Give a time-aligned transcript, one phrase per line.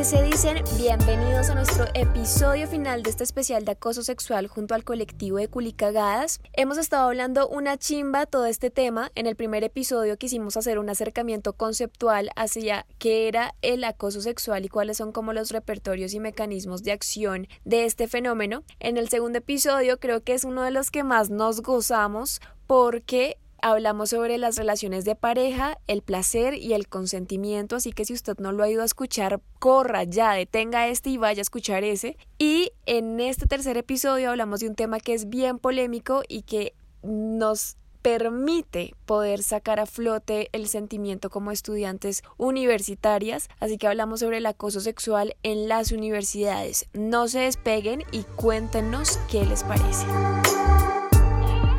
[0.00, 0.64] ¿qué se dicen?
[0.78, 5.48] Bienvenidos a nuestro episodio final de este especial de acoso sexual junto al colectivo de
[5.48, 6.40] Culicagadas.
[6.54, 9.12] Hemos estado hablando una chimba todo este tema.
[9.14, 14.64] En el primer episodio quisimos hacer un acercamiento conceptual hacia qué era el acoso sexual
[14.64, 18.62] y cuáles son como los repertorios y mecanismos de acción de este fenómeno.
[18.78, 23.36] En el segundo episodio creo que es uno de los que más nos gozamos porque
[23.62, 28.38] hablamos sobre las relaciones de pareja, el placer y el consentimiento, así que si usted
[28.38, 32.16] no lo ha ido a escuchar, corra ya, detenga este y vaya a escuchar ese.
[32.38, 36.74] Y en este tercer episodio hablamos de un tema que es bien polémico y que
[37.02, 44.38] nos permite poder sacar a flote el sentimiento como estudiantes universitarias, así que hablamos sobre
[44.38, 46.86] el acoso sexual en las universidades.
[46.92, 50.06] No se despeguen y cuéntenos qué les parece.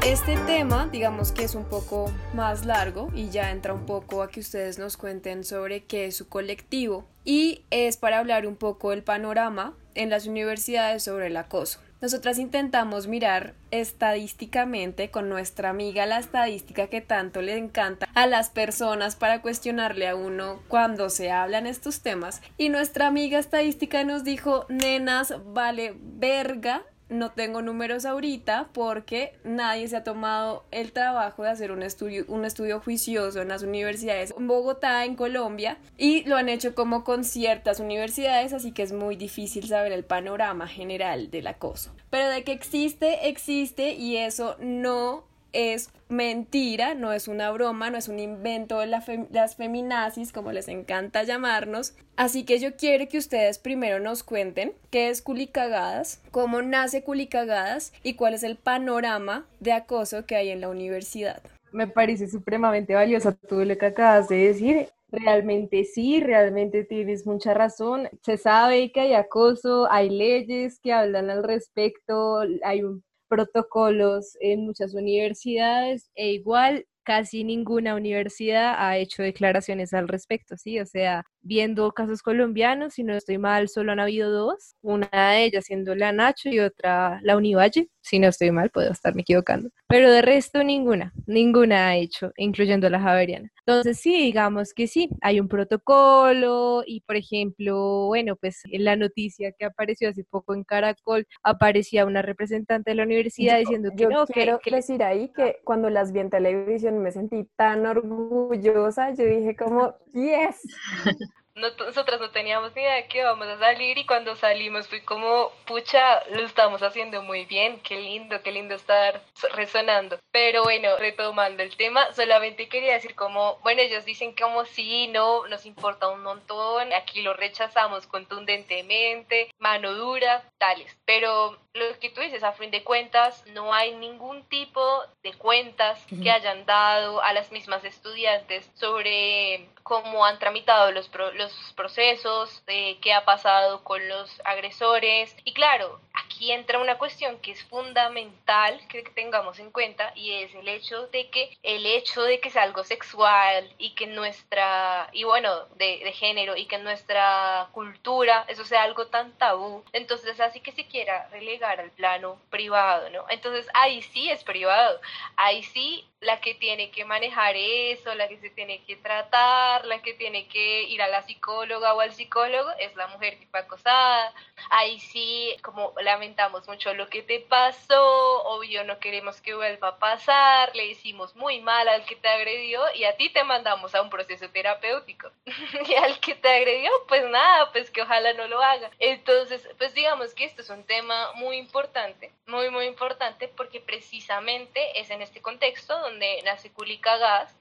[0.06, 4.30] Este tema, digamos que es un poco más largo y ya entra un poco a
[4.30, 8.90] que ustedes nos cuenten sobre qué es su colectivo y es para hablar un poco
[8.90, 11.80] del panorama en las universidades sobre el acoso.
[12.02, 18.50] Nosotras intentamos mirar estadísticamente con nuestra amiga la estadística que tanto le encanta a las
[18.50, 24.24] personas para cuestionarle a uno cuando se hablan estos temas y nuestra amiga estadística nos
[24.24, 31.44] dijo nenas vale verga no tengo números ahorita porque nadie se ha tomado el trabajo
[31.44, 36.24] de hacer un estudio, un estudio juicioso en las universidades en Bogotá, en Colombia, y
[36.24, 40.68] lo han hecho como con ciertas universidades, así que es muy difícil saber el panorama
[40.68, 41.94] general del acoso.
[42.10, 47.98] Pero de que existe, existe y eso no es mentira, no es una broma, no
[47.98, 51.96] es un invento de las feminazis, como les encanta llamarnos.
[52.16, 57.94] Así que yo quiero que ustedes primero nos cuenten qué es Culicagadas, cómo nace Culicagadas
[58.04, 61.42] y cuál es el panorama de acoso que hay en la universidad.
[61.72, 64.90] Me parece supremamente valioso todo lo que acabas de decir.
[65.10, 68.10] Realmente sí, realmente tienes mucha razón.
[68.24, 74.66] Se sabe que hay acoso, hay leyes que hablan al respecto, hay un protocolos en
[74.66, 80.80] muchas universidades e igual casi ninguna universidad ha hecho declaraciones al respecto, ¿sí?
[80.82, 85.46] O sea, viendo casos colombianos, si no estoy mal, solo han habido dos, una de
[85.46, 89.70] ellas siendo la Nacho y otra la Univalle, si no estoy mal, puedo estarme equivocando,
[89.88, 93.50] pero de resto ninguna, ninguna ha hecho, incluyendo la Javeriana.
[93.66, 98.96] Entonces sí, digamos que sí, hay un protocolo y por ejemplo, bueno, pues en la
[98.96, 104.04] noticia que apareció hace poco en Caracol, aparecía una representante de la universidad diciendo que
[104.04, 107.86] yo no, quiero que, decir ahí que cuando las vi en televisión me sentí tan
[107.86, 110.62] orgullosa, yo dije como, yes,
[111.62, 115.52] nosotras no teníamos ni idea de que íbamos a salir y cuando salimos fui como,
[115.66, 119.22] pucha, lo estamos haciendo muy bien, qué lindo, qué lindo estar
[119.54, 120.20] resonando.
[120.32, 125.48] Pero bueno, retomando el tema, solamente quería decir como, bueno, ellos dicen como sí, no,
[125.48, 130.98] nos importa un montón, aquí lo rechazamos contundentemente, mano dura, tales.
[131.06, 134.82] Pero lo que tú dices, a fin de cuentas, no hay ningún tipo
[135.24, 141.51] de cuentas que hayan dado a las mismas estudiantes sobre cómo han tramitado los, los
[141.76, 145.36] procesos, de qué ha pasado con los agresores.
[145.44, 150.54] Y claro, aquí entra una cuestión que es fundamental que tengamos en cuenta y es
[150.56, 155.24] el hecho de que el hecho de que es algo sexual y que nuestra, y
[155.24, 160.60] bueno, de, de género y que nuestra cultura eso sea algo tan tabú, entonces así
[160.60, 163.26] que se quiera relegar al plano privado, ¿no?
[163.30, 165.00] Entonces ahí sí es privado,
[165.36, 170.02] ahí sí la que tiene que manejar eso, la que se tiene que tratar, la
[170.02, 173.62] que tiene que ir a la psicóloga o al psicólogo es la mujer que fue
[173.62, 174.34] acosada.
[174.70, 179.98] Ahí sí, como lamentamos mucho lo que te pasó, obvio no queremos que vuelva a
[179.98, 184.02] pasar, le hicimos muy mal al que te agredió y a ti te mandamos a
[184.02, 185.32] un proceso terapéutico.
[185.88, 188.92] y al que te agredió, pues nada, pues que ojalá no lo haga.
[189.00, 195.00] Entonces, pues digamos que esto es un tema muy importante, muy, muy importante porque precisamente
[195.00, 197.56] es en este contexto donde nace Kulika Gas.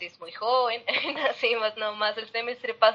[0.00, 0.82] Es muy joven,
[1.14, 2.85] nacimos nomás el semestre pasado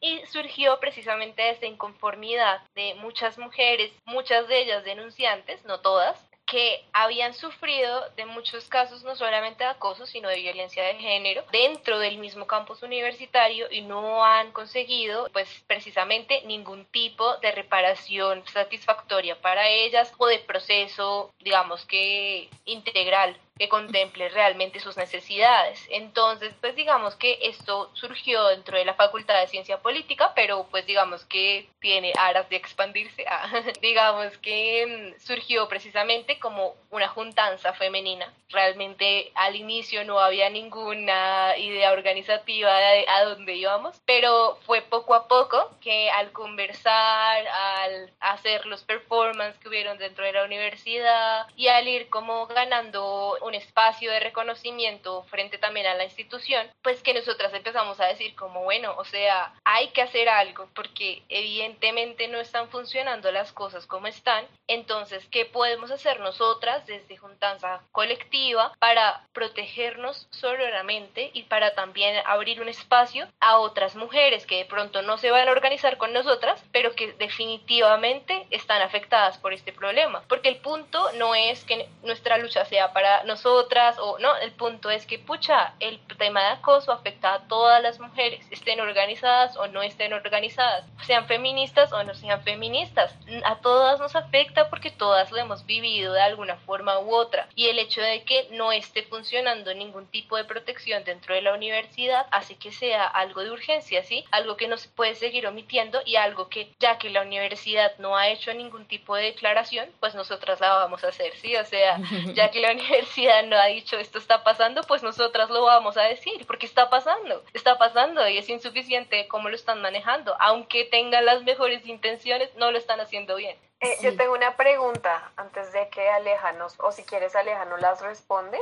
[0.00, 6.26] y surgió precisamente de esta inconformidad de muchas mujeres, muchas de ellas denunciantes, no todas,
[6.46, 11.44] que habían sufrido de muchos casos no solamente de acoso, sino de violencia de género
[11.50, 18.44] dentro del mismo campus universitario y no han conseguido pues precisamente ningún tipo de reparación
[18.46, 25.86] satisfactoria para ellas o de proceso digamos que integral que contemple realmente sus necesidades.
[25.90, 30.86] Entonces, pues digamos que esto surgió dentro de la Facultad de Ciencia Política, pero pues
[30.86, 33.24] digamos que tiene aras de expandirse.
[33.80, 38.32] Digamos que mm, surgió precisamente como una juntanza femenina.
[38.48, 45.14] Realmente al inicio no había ninguna idea organizativa de a dónde íbamos, pero fue poco
[45.14, 51.46] a poco que al conversar, al hacer los performances que hubieron dentro de la universidad
[51.56, 57.02] y al ir como ganando un espacio de reconocimiento frente también a la institución, pues
[57.02, 62.28] que nosotras empezamos a decir como, bueno, o sea, hay que hacer algo porque evidentemente
[62.28, 68.72] no están funcionando las cosas como están, entonces, ¿qué podemos hacer nosotras desde Juntanza Colectiva
[68.78, 75.02] para protegernos solamente y para también abrir un espacio a otras mujeres que de pronto
[75.02, 80.22] no se van a organizar con nosotras, pero que definitivamente están afectadas por este problema?
[80.28, 84.88] Porque el punto no es que nuestra lucha sea para nosotras o no, el punto
[84.88, 89.66] es que, pucha, el tema de acoso afecta a todas las mujeres, estén organizadas o
[89.66, 95.30] no estén organizadas, sean feministas o no sean feministas, a todas nos afecta porque todas
[95.30, 99.02] lo hemos vivido de alguna forma u otra y el hecho de que no esté
[99.02, 104.02] funcionando ningún tipo de protección dentro de la universidad hace que sea algo de urgencia,
[104.02, 104.24] ¿sí?
[104.30, 108.16] Algo que no se puede seguir omitiendo y algo que ya que la universidad no
[108.16, 111.54] ha hecho ningún tipo de declaración, pues nosotras la vamos a hacer, ¿sí?
[111.56, 112.00] O sea,
[112.32, 116.02] ya que la universidad no ha dicho esto está pasando, pues nosotras lo vamos a
[116.02, 121.24] decir, porque está pasando, está pasando y es insuficiente cómo lo están manejando, aunque tengan
[121.24, 123.58] las mejores intenciones, no lo están haciendo bien.
[123.80, 127.80] Eh, yo tengo una pregunta antes de que Aleja nos, o si quieres Aleja nos
[127.80, 128.58] las responde,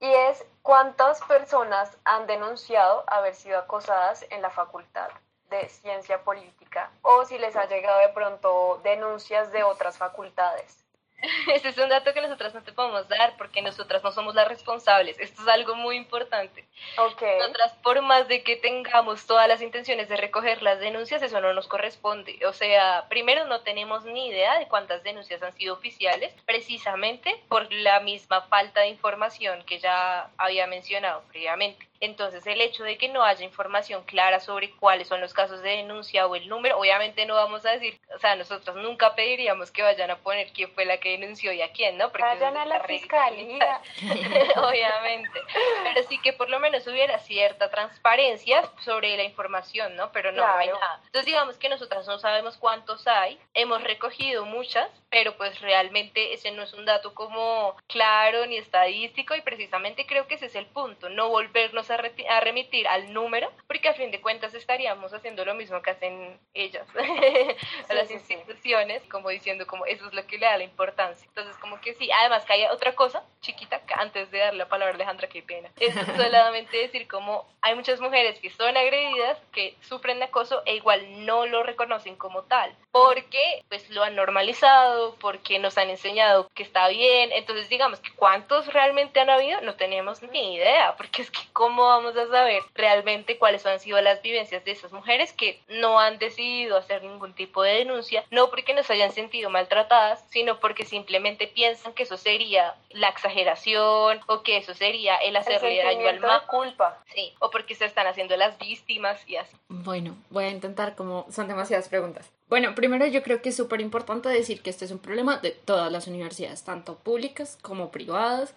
[0.00, 5.08] y es ¿cuántas personas han denunciado haber sido acosadas en la facultad
[5.50, 6.90] de ciencia política?
[7.02, 10.83] O si les ha llegado de pronto denuncias de otras facultades.
[11.54, 14.48] Ese es un dato que nosotras no te podemos dar porque nosotras no somos las
[14.48, 15.18] responsables.
[15.18, 16.64] Esto es algo muy importante.
[16.96, 17.38] Okay.
[17.38, 21.52] Nosotras, por más de que tengamos todas las intenciones de recoger las denuncias, eso no
[21.54, 22.38] nos corresponde.
[22.46, 27.72] O sea, primero no tenemos ni idea de cuántas denuncias han sido oficiales, precisamente por
[27.72, 31.86] la misma falta de información que ya había mencionado previamente.
[32.00, 35.70] Entonces, el hecho de que no haya información clara sobre cuáles son los casos de
[35.70, 39.82] denuncia o el número, obviamente no vamos a decir, o sea, nosotros nunca pediríamos que
[39.82, 42.10] vayan a poner quién fue la que denunció y a quién, ¿no?
[42.10, 43.80] Porque vayan a la fiscalía.
[44.56, 45.40] obviamente.
[45.84, 50.12] Pero sí que por lo menos hubiera cierta transparencia sobre la información, ¿no?
[50.12, 51.00] Pero no, hay nada.
[51.06, 56.50] Entonces, digamos que nosotras no sabemos cuántos hay, hemos recogido muchas, pero pues realmente ese
[56.50, 60.66] no es un dato como claro ni estadístico y precisamente creo que ese es el
[60.66, 61.96] punto, no volvernos a,
[62.30, 66.38] a remitir al número, porque a fin de cuentas estaríamos haciendo lo mismo que hacen
[66.54, 66.86] ellas,
[67.88, 71.26] las instituciones, como diciendo como eso es lo que le da la importancia.
[71.28, 74.92] Entonces como que sí, además que hay otra cosa chiquita, antes de dar la palabra
[74.92, 79.76] a Alejandra, qué pena, es solamente decir como hay muchas mujeres que son agredidas, que
[79.80, 85.58] sufren acoso e igual no lo reconocen como tal, porque pues lo han normalizado, porque
[85.58, 90.22] nos han enseñado que está bien, entonces digamos que cuántos realmente han habido, no tenemos
[90.22, 91.40] ni idea, porque es que
[91.74, 95.98] cómo vamos a saber realmente cuáles han sido las vivencias de esas mujeres que no
[95.98, 100.84] han decidido hacer ningún tipo de denuncia, no porque nos hayan sentido maltratadas, sino porque
[100.84, 106.20] simplemente piensan que eso sería la exageración o que eso sería el hacerle daño al
[106.20, 107.02] más culpa.
[107.12, 109.56] Sí, o porque se están haciendo las víctimas y así.
[109.66, 112.30] Bueno, voy a intentar como son demasiadas preguntas.
[112.48, 115.50] Bueno, primero yo creo que es súper importante decir que este es un problema de
[115.50, 118.54] todas las universidades, tanto públicas como privadas,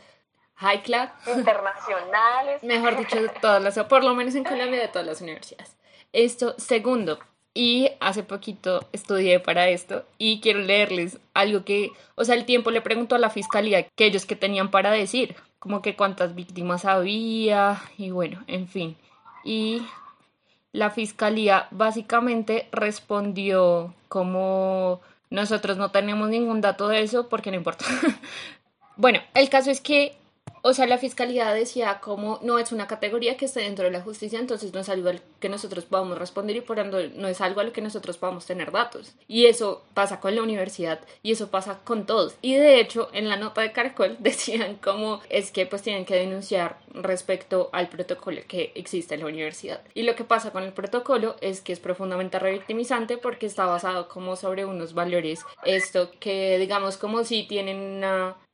[0.58, 5.08] high class, internacionales, mejor dicho, de todas las, por lo menos en Colombia, de todas
[5.08, 5.76] las universidades.
[6.14, 7.20] Esto, segundo,
[7.54, 12.72] y hace poquito estudié para esto y quiero leerles algo que, o sea, el tiempo
[12.72, 16.86] le preguntó a la fiscalía que ellos que tenían para decir, como que cuántas víctimas
[16.86, 18.96] había y bueno, en fin.
[19.44, 19.82] Y
[20.72, 27.86] la fiscalía básicamente respondió como nosotros no tenemos ningún dato de eso porque no importa.
[28.98, 30.16] bueno, el caso es que
[30.68, 34.02] o sea, la fiscalía decía como no es una categoría que esté dentro de la
[34.02, 37.40] justicia, entonces no es algo al que nosotros podamos responder y por ende no es
[37.40, 39.14] algo a lo que nosotros podamos tener datos.
[39.30, 42.36] Y eso pasa con la universidad y eso pasa con todos.
[42.42, 46.16] Y de hecho, en la nota de Caracol decían como es que pues tienen que
[46.16, 49.82] denunciar respecto al protocolo que existe en la universidad.
[49.94, 54.10] Y lo que pasa con el protocolo es que es profundamente revictimizante porque está basado
[54.10, 58.04] como sobre unos valores, esto que digamos como si tienen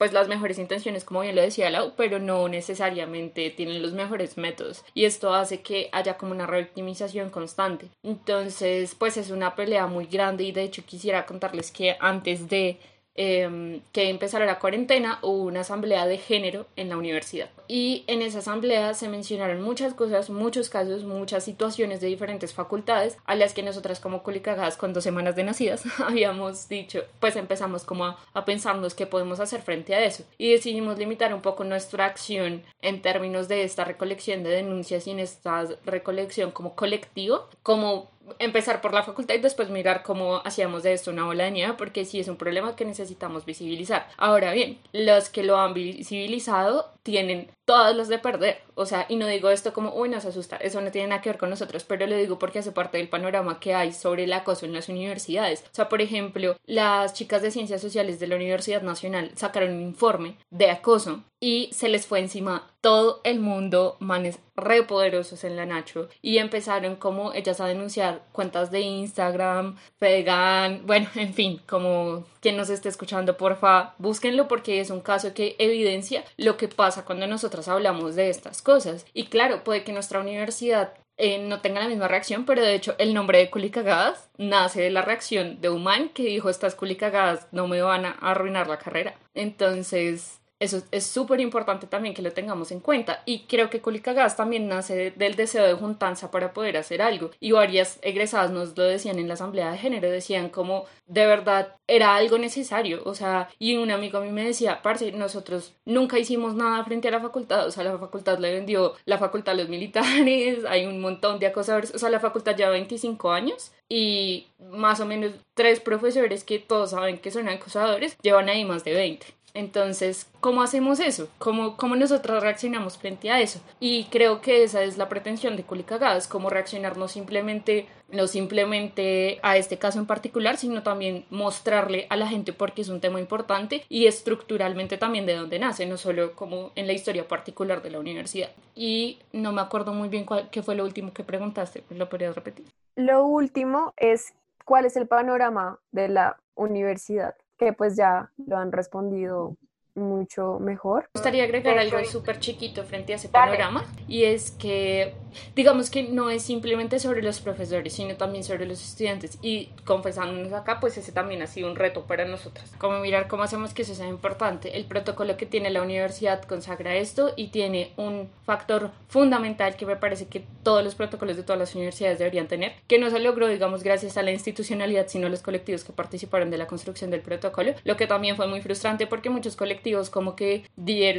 [0.03, 4.37] pues las mejores intenciones, como bien lo decía Lau, pero no necesariamente tienen los mejores
[4.37, 7.87] métodos y esto hace que haya como una revictimización constante.
[8.03, 12.79] Entonces, pues es una pelea muy grande y de hecho quisiera contarles que antes de
[13.15, 17.49] em, que empezara la cuarentena, hubo una asamblea de género en la universidad.
[17.67, 23.17] Y en esa asamblea se mencionaron muchas cosas, muchos casos, muchas situaciones de diferentes facultades
[23.25, 27.83] a las que nosotras como culicagadas con dos semanas de nacidas habíamos dicho, pues empezamos
[27.83, 30.23] como a, a pensarnos qué podemos hacer frente a eso.
[30.37, 35.11] Y decidimos limitar un poco nuestra acción en términos de esta recolección de denuncias y
[35.11, 40.83] en esta recolección como colectivo, como empezar por la facultad y después mirar cómo hacíamos
[40.83, 44.07] de esto una bola de nieve, porque sí es un problema que necesitamos visibilizar.
[44.17, 49.15] Ahora bien, los que lo han visibilizado tienen todas las de perder, o sea, y
[49.15, 51.83] no digo esto como, uy, nos asusta, eso no tiene nada que ver con nosotros,
[51.85, 54.89] pero lo digo porque hace parte del panorama que hay sobre el acoso en las
[54.89, 55.63] universidades.
[55.71, 59.81] O sea, por ejemplo, las chicas de Ciencias Sociales de la Universidad Nacional sacaron un
[59.81, 65.55] informe de acoso y se les fue encima todo el mundo, manes re poderosos en
[65.55, 71.61] la Nacho, y empezaron como ellas a denunciar cuentas de Instagram, vegan, bueno, en fin,
[71.67, 76.67] como quien nos esté escuchando, porfa, búsquenlo porque es un caso que evidencia lo que
[76.67, 79.05] pasa cuando nosotras hablamos de estas cosas.
[79.13, 82.95] Y claro, puede que nuestra universidad eh, no tenga la misma reacción, pero de hecho
[82.97, 87.67] el nombre de culicagadas nace de la reacción de Human que dijo estas culicagadas no
[87.67, 89.15] me van a arruinar la carrera.
[89.33, 93.21] Entonces, eso es súper importante también que lo tengamos en cuenta.
[93.25, 93.81] Y creo que
[94.13, 97.31] Gas también nace del deseo de juntanza para poder hacer algo.
[97.41, 101.75] Y varias egresadas nos lo decían en la asamblea de género, decían como de verdad
[101.87, 103.01] era algo necesario.
[103.05, 107.09] O sea, y un amigo a mí me decía, parce, nosotros nunca hicimos nada frente
[107.09, 107.67] a la facultad.
[107.67, 111.47] O sea, la facultad le vendió la facultad a los militares, hay un montón de
[111.47, 111.93] acosadores.
[111.93, 116.91] O sea, la facultad lleva 25 años y más o menos tres profesores que todos
[116.91, 119.42] saben que son acosadores llevan ahí más de 20.
[119.55, 121.29] Entonces, ¿cómo hacemos eso?
[121.37, 123.61] ¿Cómo, ¿Cómo nosotros reaccionamos frente a eso?
[123.79, 129.39] Y creo que esa es la pretensión de Culicagadas, cómo reaccionar no simplemente, no simplemente
[129.43, 133.19] a este caso en particular, sino también mostrarle a la gente porque es un tema
[133.19, 137.91] importante y estructuralmente también de dónde nace, no solo como en la historia particular de
[137.91, 138.49] la universidad.
[138.73, 142.33] Y no me acuerdo muy bien cuál, qué fue lo último que preguntaste, ¿lo podrías
[142.33, 142.65] repetir?
[142.95, 144.33] Lo último es
[144.65, 149.57] cuál es el panorama de la universidad que pues ya lo han respondido
[149.95, 151.03] mucho mejor.
[151.03, 155.13] Me gustaría agregar algo súper chiquito frente a ese panorama y es que
[155.55, 160.53] digamos que no es simplemente sobre los profesores, sino también sobre los estudiantes y confesándonos
[160.53, 162.71] acá, pues ese también ha sido un reto para nosotras.
[162.77, 164.77] Como mirar cómo hacemos que eso sea importante.
[164.77, 169.95] El protocolo que tiene la universidad consagra esto y tiene un factor fundamental que me
[169.95, 173.47] parece que todos los protocolos de todas las universidades deberían tener, que no se logró,
[173.47, 177.21] digamos, gracias a la institucionalidad, sino a los colectivos que participaron de la construcción del
[177.21, 180.63] protocolo, lo que también fue muy frustrante porque muchos colectivos como que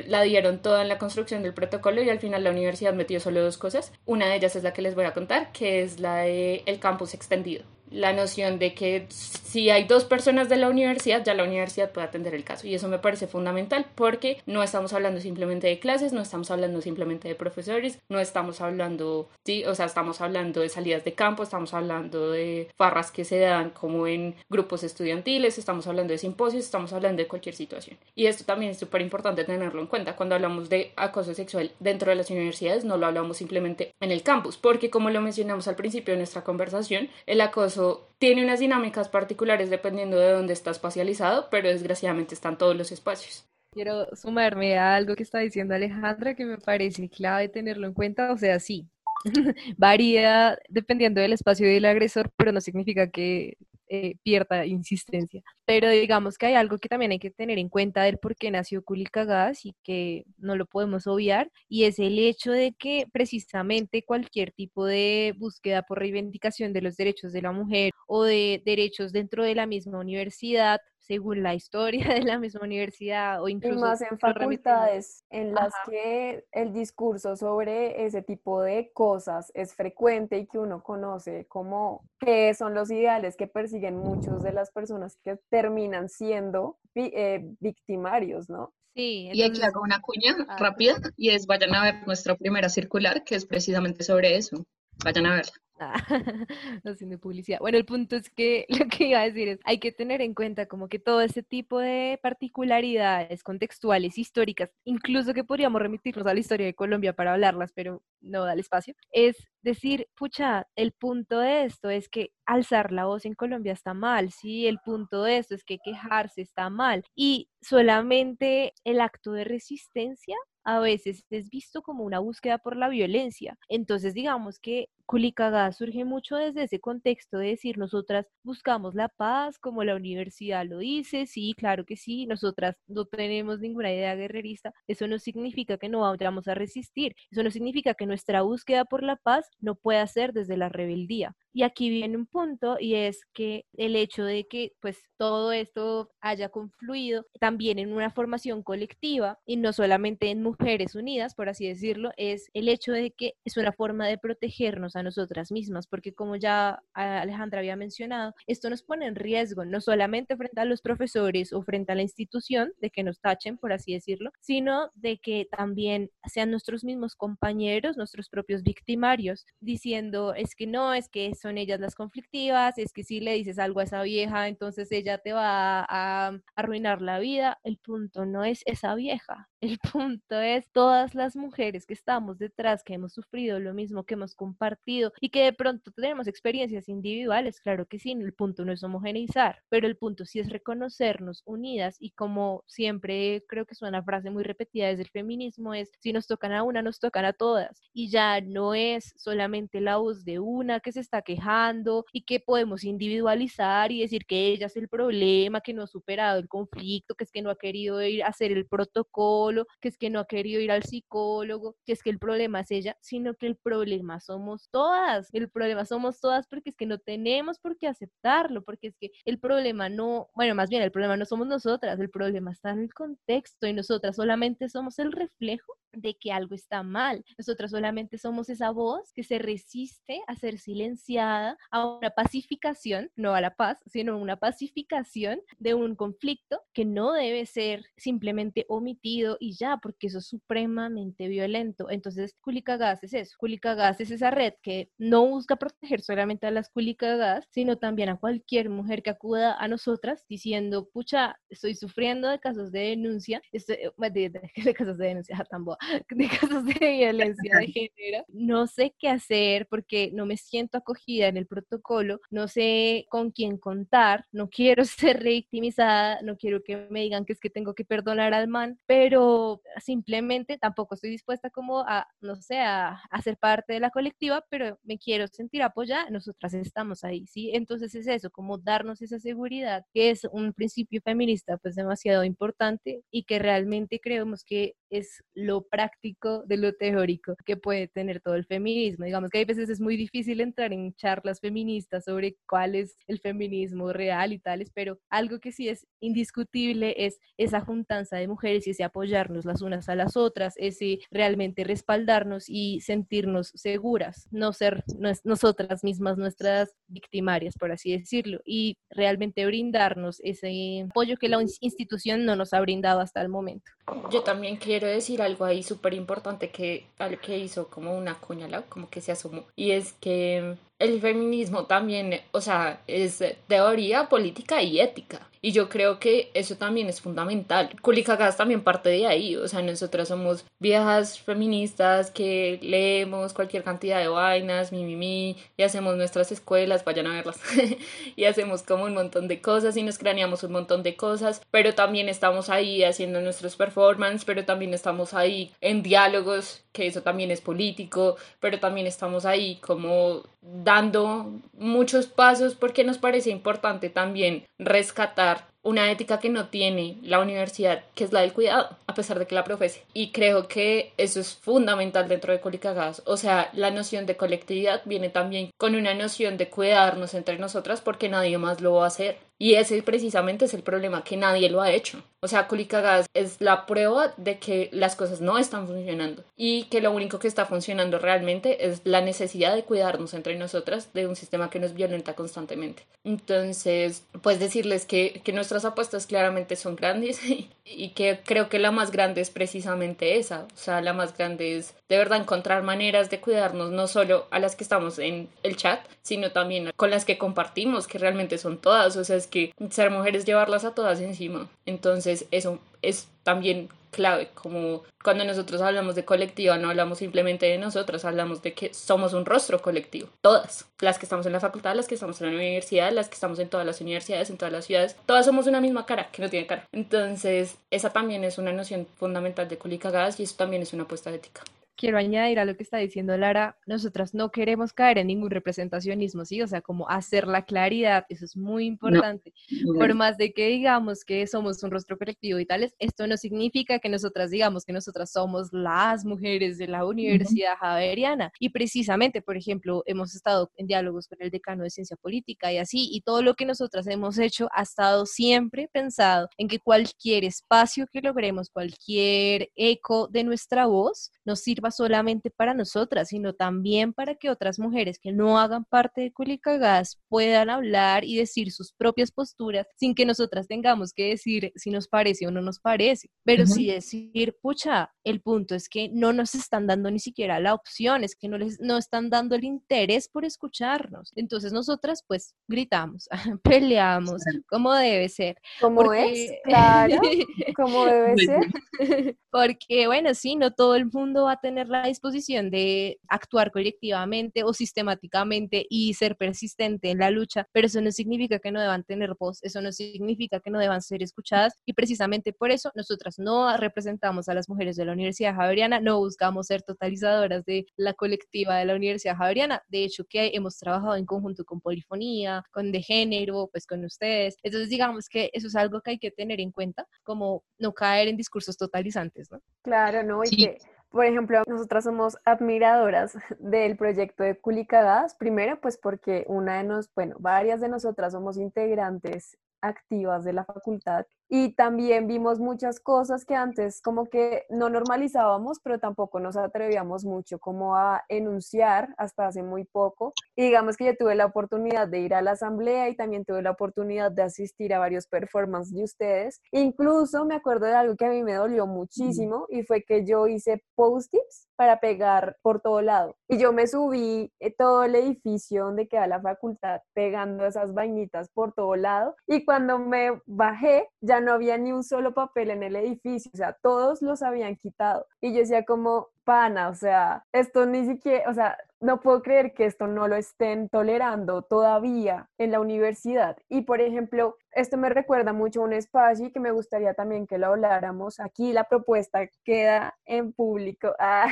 [0.06, 3.42] la dieron toda en la construcción del protocolo y al final la universidad metió solo
[3.42, 3.92] dos cosas.
[4.06, 6.78] Una de ellas es la que les voy a contar, que es la de el
[6.78, 11.44] campus extendido la noción de que si hay dos personas de la universidad, ya la
[11.44, 12.66] universidad puede atender el caso.
[12.66, 16.80] Y eso me parece fundamental porque no estamos hablando simplemente de clases, no estamos hablando
[16.80, 21.44] simplemente de profesores, no estamos hablando, sí, o sea, estamos hablando de salidas de campo,
[21.44, 26.64] estamos hablando de farras que se dan como en grupos estudiantiles, estamos hablando de simposios,
[26.64, 27.96] estamos hablando de cualquier situación.
[28.16, 30.16] Y esto también es súper importante tenerlo en cuenta.
[30.16, 34.24] Cuando hablamos de acoso sexual dentro de las universidades, no lo hablamos simplemente en el
[34.24, 37.83] campus, porque como lo mencionamos al principio de nuestra conversación, el acoso
[38.18, 43.44] tiene unas dinámicas particulares dependiendo de dónde está espacializado, pero desgraciadamente están todos los espacios.
[43.72, 48.32] Quiero sumarme a algo que está diciendo Alejandra, que me parece clave tenerlo en cuenta.
[48.32, 48.88] O sea, sí,
[49.76, 53.56] varía dependiendo del espacio del agresor, pero no significa que
[53.88, 55.42] eh, pierda insistencia.
[55.64, 58.50] Pero digamos que hay algo que también hay que tener en cuenta del por qué
[58.50, 64.04] nació Culicagas y que no lo podemos obviar, y es el hecho de que precisamente
[64.04, 69.12] cualquier tipo de búsqueda por reivindicación de los derechos de la mujer o de derechos
[69.12, 73.78] dentro de la misma universidad según la historia de la misma universidad o incluso...
[73.78, 79.74] Y más en facultades en las que el discurso sobre ese tipo de cosas es
[79.74, 84.70] frecuente y que uno conoce como que son los ideales que persiguen muchos de las
[84.70, 88.72] personas que terminan siendo eh, victimarios, ¿no?
[88.94, 89.28] Sí.
[89.32, 93.24] Y aquí hago una cuña ah, rápida y es vayan a ver nuestra primera circular
[93.24, 94.64] que es precisamente sobre eso.
[95.04, 95.52] Vayan a verla.
[95.78, 95.94] Ah,
[96.84, 97.58] haciendo publicidad.
[97.58, 100.34] Bueno, el punto es que lo que iba a decir es, hay que tener en
[100.34, 106.34] cuenta como que todo ese tipo de particularidades contextuales, históricas, incluso que podríamos remitirnos a
[106.34, 110.92] la historia de Colombia para hablarlas, pero no da el espacio, es decir, pucha, el
[110.92, 115.22] punto de esto es que alzar la voz en Colombia está mal, sí, el punto
[115.22, 121.24] de esto es que quejarse está mal y solamente el acto de resistencia a veces
[121.30, 123.58] es visto como una búsqueda por la violencia.
[123.68, 129.58] Entonces, digamos que Culicagá surge mucho desde ese contexto de decir, nosotras buscamos la paz,
[129.58, 134.72] como la universidad lo dice, sí, claro que sí, nosotras no tenemos ninguna idea guerrerista,
[134.88, 139.02] eso no significa que no vayamos a resistir, eso no significa que nuestra búsqueda por
[139.02, 141.36] la paz no pueda ser desde la rebeldía.
[141.56, 146.10] Y aquí viene un punto y es que el hecho de que pues todo esto
[146.20, 151.68] haya confluido también en una formación colectiva y no solamente en mujeres unidas, por así
[151.68, 156.12] decirlo, es el hecho de que es una forma de protegernos a nosotras mismas, porque
[156.12, 160.82] como ya Alejandra había mencionado, esto nos pone en riesgo, no solamente frente a los
[160.82, 165.18] profesores o frente a la institución de que nos tachen, por así decirlo, sino de
[165.18, 171.34] que también sean nuestros mismos compañeros, nuestros propios victimarios, diciendo es que no, es que
[171.34, 175.18] son ellas las conflictivas, es que si le dices algo a esa vieja, entonces ella
[175.18, 177.58] te va a, arruinar la vida.
[177.64, 182.82] El punto no es esa vieja, el punto es todas las mujeres que estamos detrás,
[182.84, 187.60] que hemos sufrido lo mismo, que hemos compartido y que de pronto tenemos experiencias individuales,
[187.60, 191.96] claro que sí, el punto no es homogeneizar, pero el punto sí es reconocernos unidas
[191.98, 196.12] y como siempre creo que es una frase muy repetida desde el feminismo, es si
[196.12, 200.24] nos tocan a una, nos tocan a todas y ya no es solamente la voz
[200.24, 204.76] de una que se está quejando y que podemos individualizar y decir que ella es
[204.76, 208.22] el problema, que no ha superado el conflicto, que es que no ha querido ir
[208.22, 212.02] a hacer el protocolo, que es que no ha querido ir al psicólogo, que es
[212.02, 216.46] que el problema es ella, sino que el problema somos todas, el problema somos todas
[216.48, 220.54] porque es que no tenemos por qué aceptarlo, porque es que el problema no, bueno,
[220.54, 224.16] más bien el problema no somos nosotras, el problema está en el contexto y nosotras
[224.16, 227.24] solamente somos el reflejo de que algo está mal.
[227.38, 233.34] Nosotras solamente somos esa voz que se resiste a ser silenciada, a una pacificación, no
[233.34, 239.36] a la paz, sino una pacificación de un conflicto que no debe ser simplemente omitido
[239.40, 241.90] y ya, porque eso es supremamente violento.
[241.90, 243.36] Entonces, Culicagas es eso.
[243.38, 248.16] Culicagas es esa red que no busca proteger solamente a las Culicagas, sino también a
[248.16, 253.78] cualquier mujer que acuda a nosotras diciendo, pucha, estoy sufriendo de casos de denuncia, estoy,
[253.98, 254.30] de,
[254.64, 255.78] de, casos de denuncia, tampoco
[256.10, 258.24] de casos de violencia de género.
[258.28, 263.30] No sé qué hacer porque no me siento acogida en el protocolo, no sé con
[263.30, 267.74] quién contar, no quiero ser revictimizada, no quiero que me digan que es que tengo
[267.74, 273.22] que perdonar al man, pero simplemente tampoco estoy dispuesta como a, no sé, a, a
[273.22, 277.50] ser parte de la colectiva, pero me quiero sentir apoyada, nosotras estamos ahí, ¿sí?
[277.54, 283.02] Entonces es eso, como darnos esa seguridad, que es un principio feminista pues demasiado importante
[283.10, 288.36] y que realmente creemos que es lo práctico de lo teórico que puede tener todo
[288.36, 289.06] el feminismo.
[289.06, 293.18] Digamos que hay veces es muy difícil entrar en charlas feministas sobre cuál es el
[293.18, 298.68] feminismo real y tales, pero algo que sí es indiscutible es esa juntanza de mujeres
[298.68, 304.52] y ese apoyarnos las unas a las otras, ese realmente respaldarnos y sentirnos seguras, no
[304.52, 304.84] ser
[305.24, 312.24] nosotras mismas nuestras victimarias, por así decirlo, y realmente brindarnos ese apoyo que la institución
[312.24, 313.72] no nos ha brindado hasta el momento.
[314.10, 316.86] Yo también quiero decir algo ahí súper importante que,
[317.22, 322.20] que hizo como una cuñala, como que se asomó, y es que el feminismo también,
[322.32, 325.28] o sea, es teoría política y ética.
[325.44, 327.78] Y yo creo que eso también es fundamental.
[327.82, 329.36] Culicagas también parte de ahí.
[329.36, 335.36] O sea, nosotras somos viejas feministas que leemos cualquier cantidad de vainas, mi, mi, mi,
[335.58, 337.38] y hacemos nuestras escuelas, vayan a verlas.
[338.16, 341.42] y hacemos como un montón de cosas y nos craneamos un montón de cosas.
[341.50, 347.02] Pero también estamos ahí haciendo nuestros performances, pero también estamos ahí en diálogos, que eso
[347.02, 353.88] también es político, pero también estamos ahí como dando muchos pasos porque nos parece importante
[353.88, 355.33] también rescatar
[355.64, 359.26] una ética que no tiene la universidad, que es la del cuidado, a pesar de
[359.26, 359.82] que la profese.
[359.92, 363.02] Y creo que eso es fundamental dentro de Colicagas.
[363.06, 367.80] O sea, la noción de colectividad viene también con una noción de cuidarnos entre nosotras
[367.80, 369.18] porque nadie más lo va a hacer.
[369.38, 372.02] Y ese precisamente es el problema, que nadie lo ha hecho.
[372.24, 376.80] O sea, Colicagas es la prueba de que las cosas no están funcionando y que
[376.80, 381.16] lo único que está funcionando realmente es la necesidad de cuidarnos entre nosotras de un
[381.16, 382.84] sistema que nos violenta constantemente.
[383.04, 387.20] Entonces, pues decirles que, que nuestras apuestas claramente son grandes
[387.66, 390.46] y que creo que la más grande es precisamente esa.
[390.54, 394.38] O sea, la más grande es de verdad encontrar maneras de cuidarnos no solo a
[394.38, 398.56] las que estamos en el chat, sino también con las que compartimos, que realmente son
[398.56, 398.96] todas.
[398.96, 401.48] O sea, que ser mujeres llevarlas a todas encima.
[401.66, 407.58] Entonces, eso es también clave, como cuando nosotros hablamos de colectiva, no hablamos simplemente de
[407.58, 411.74] nosotras, hablamos de que somos un rostro colectivo, todas, las que estamos en la facultad,
[411.74, 414.52] las que estamos en la universidad, las que estamos en todas las universidades, en todas
[414.52, 416.66] las ciudades, todas somos una misma cara, que no tiene cara.
[416.72, 421.10] Entonces, esa también es una noción fundamental de Gas y eso también es una apuesta
[421.10, 421.42] ética.
[421.76, 426.24] Quiero añadir a lo que está diciendo Lara, nosotras no queremos caer en ningún representacionismo,
[426.24, 426.42] ¿sí?
[426.42, 429.32] O sea, como hacer la claridad, eso es muy importante.
[429.78, 433.78] Por más de que digamos que somos un rostro colectivo y tales, esto no significa
[433.78, 438.32] que nosotras digamos que nosotras somos las mujeres de la Universidad Javeriana.
[438.38, 442.58] Y precisamente, por ejemplo, hemos estado en diálogos con el decano de Ciencia Política y
[442.58, 447.24] así, y todo lo que nosotras hemos hecho ha estado siempre pensado en que cualquier
[447.24, 453.92] espacio que logremos, cualquier eco de nuestra voz, nos sirva solamente para nosotras, sino también
[453.92, 458.72] para que otras mujeres que no hagan parte de Culicagas puedan hablar y decir sus
[458.72, 463.08] propias posturas sin que nosotras tengamos que decir si nos parece o no nos parece,
[463.24, 467.54] pero sí decir, pucha, el punto es que no nos están dando ni siquiera la
[467.54, 471.12] opción, es que no les no están dando el interés por escucharnos.
[471.16, 473.08] Entonces nosotras pues gritamos,
[473.42, 475.36] peleamos, como debe ser.
[475.60, 476.96] Como es, claro,
[477.56, 478.44] como debe ser.
[479.30, 484.44] Porque bueno, sí, no todo el mundo va a tener la disposición de actuar colectivamente
[484.44, 488.84] o sistemáticamente y ser persistente en la lucha, pero eso no significa que no deban
[488.84, 493.18] tener voz, eso no significa que no deban ser escuchadas y precisamente por eso nosotras
[493.18, 497.94] no representamos a las mujeres de la Universidad Javeriana, no buscamos ser totalizadoras de la
[497.94, 502.72] colectiva de la Universidad Javeriana, de hecho que hemos trabajado en conjunto con Polifonía, con
[502.72, 506.40] De Género, pues con ustedes, entonces digamos que eso es algo que hay que tener
[506.40, 509.40] en cuenta, como no caer en discursos totalizantes, ¿no?
[509.62, 510.22] Claro, ¿no?
[510.24, 510.58] Y que
[510.94, 516.88] por ejemplo, nosotras somos admiradoras del proyecto de Culicadas, primero pues porque una de nos,
[516.94, 523.24] bueno, varias de nosotras somos integrantes activas de la facultad y también vimos muchas cosas
[523.24, 529.26] que antes como que no normalizábamos, pero tampoco nos atrevíamos mucho como a enunciar hasta
[529.26, 530.12] hace muy poco.
[530.36, 533.42] Y digamos que yo tuve la oportunidad de ir a la asamblea y también tuve
[533.42, 536.40] la oportunidad de asistir a varios performances de ustedes.
[536.52, 540.26] Incluso me acuerdo de algo que a mí me dolió muchísimo y fue que yo
[540.26, 543.16] hice post-its para pegar por todo lado.
[543.28, 548.28] Y yo me subí eh, todo el edificio donde queda la facultad pegando esas vainitas
[548.30, 549.14] por todo lado.
[549.26, 553.36] Y cuando me bajé, ya no había ni un solo papel en el edificio, o
[553.36, 555.06] sea, todos los habían quitado.
[555.20, 559.54] Y yo decía como, pana, o sea, esto ni siquiera, o sea, no puedo creer
[559.54, 563.36] que esto no lo estén tolerando todavía en la universidad.
[563.48, 567.26] Y por ejemplo, esto me recuerda mucho a un espacio y que me gustaría también
[567.26, 568.20] que lo habláramos.
[568.20, 570.94] Aquí la propuesta queda en público.
[571.06, 571.28] Ah,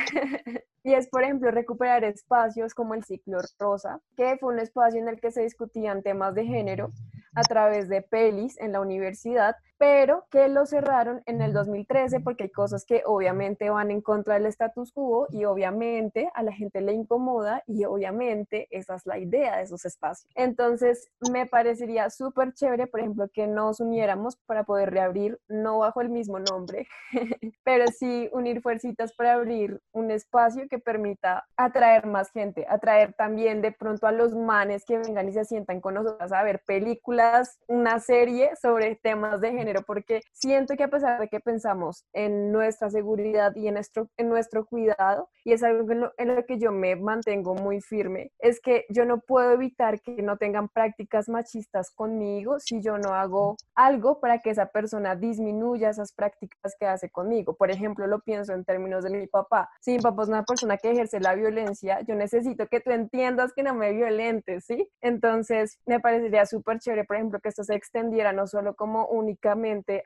[0.83, 5.07] y es, por ejemplo, recuperar espacios como el ciclo rosa, que fue un espacio en
[5.07, 6.89] el que se discutían temas de género
[7.35, 12.43] a través de pelis en la universidad, pero que lo cerraron en el 2013 porque
[12.43, 16.79] hay cosas que obviamente van en contra del status quo y obviamente a la gente
[16.79, 20.31] le incomoda y obviamente esa es la idea de esos espacios.
[20.35, 25.99] Entonces me parecería súper chévere, por ejemplo, que nos uniéramos para poder reabrir, no bajo
[25.99, 26.87] el mismo nombre,
[27.65, 33.61] pero sí unir fuercitas para abrir un espacio que permita atraer más gente, atraer también
[33.61, 36.61] de pronto a los manes que vengan y se sientan con nosotros a ver
[37.23, 42.05] películas, una serie sobre temas de género porque siento que a pesar de que pensamos
[42.13, 46.35] en nuestra seguridad y en nuestro, en nuestro cuidado, y es algo en lo, en
[46.35, 50.37] lo que yo me mantengo muy firme, es que yo no puedo evitar que no
[50.37, 56.13] tengan prácticas machistas conmigo si yo no hago algo para que esa persona disminuya esas
[56.13, 57.55] prácticas que hace conmigo.
[57.55, 59.69] Por ejemplo, lo pienso en términos de mi papá.
[59.81, 63.53] Si mi papá es una persona que ejerce la violencia, yo necesito que tú entiendas
[63.53, 64.89] que no me violentes, ¿sí?
[65.01, 69.55] Entonces, me parecería súper chévere, por ejemplo, que esto se extendiera no solo como única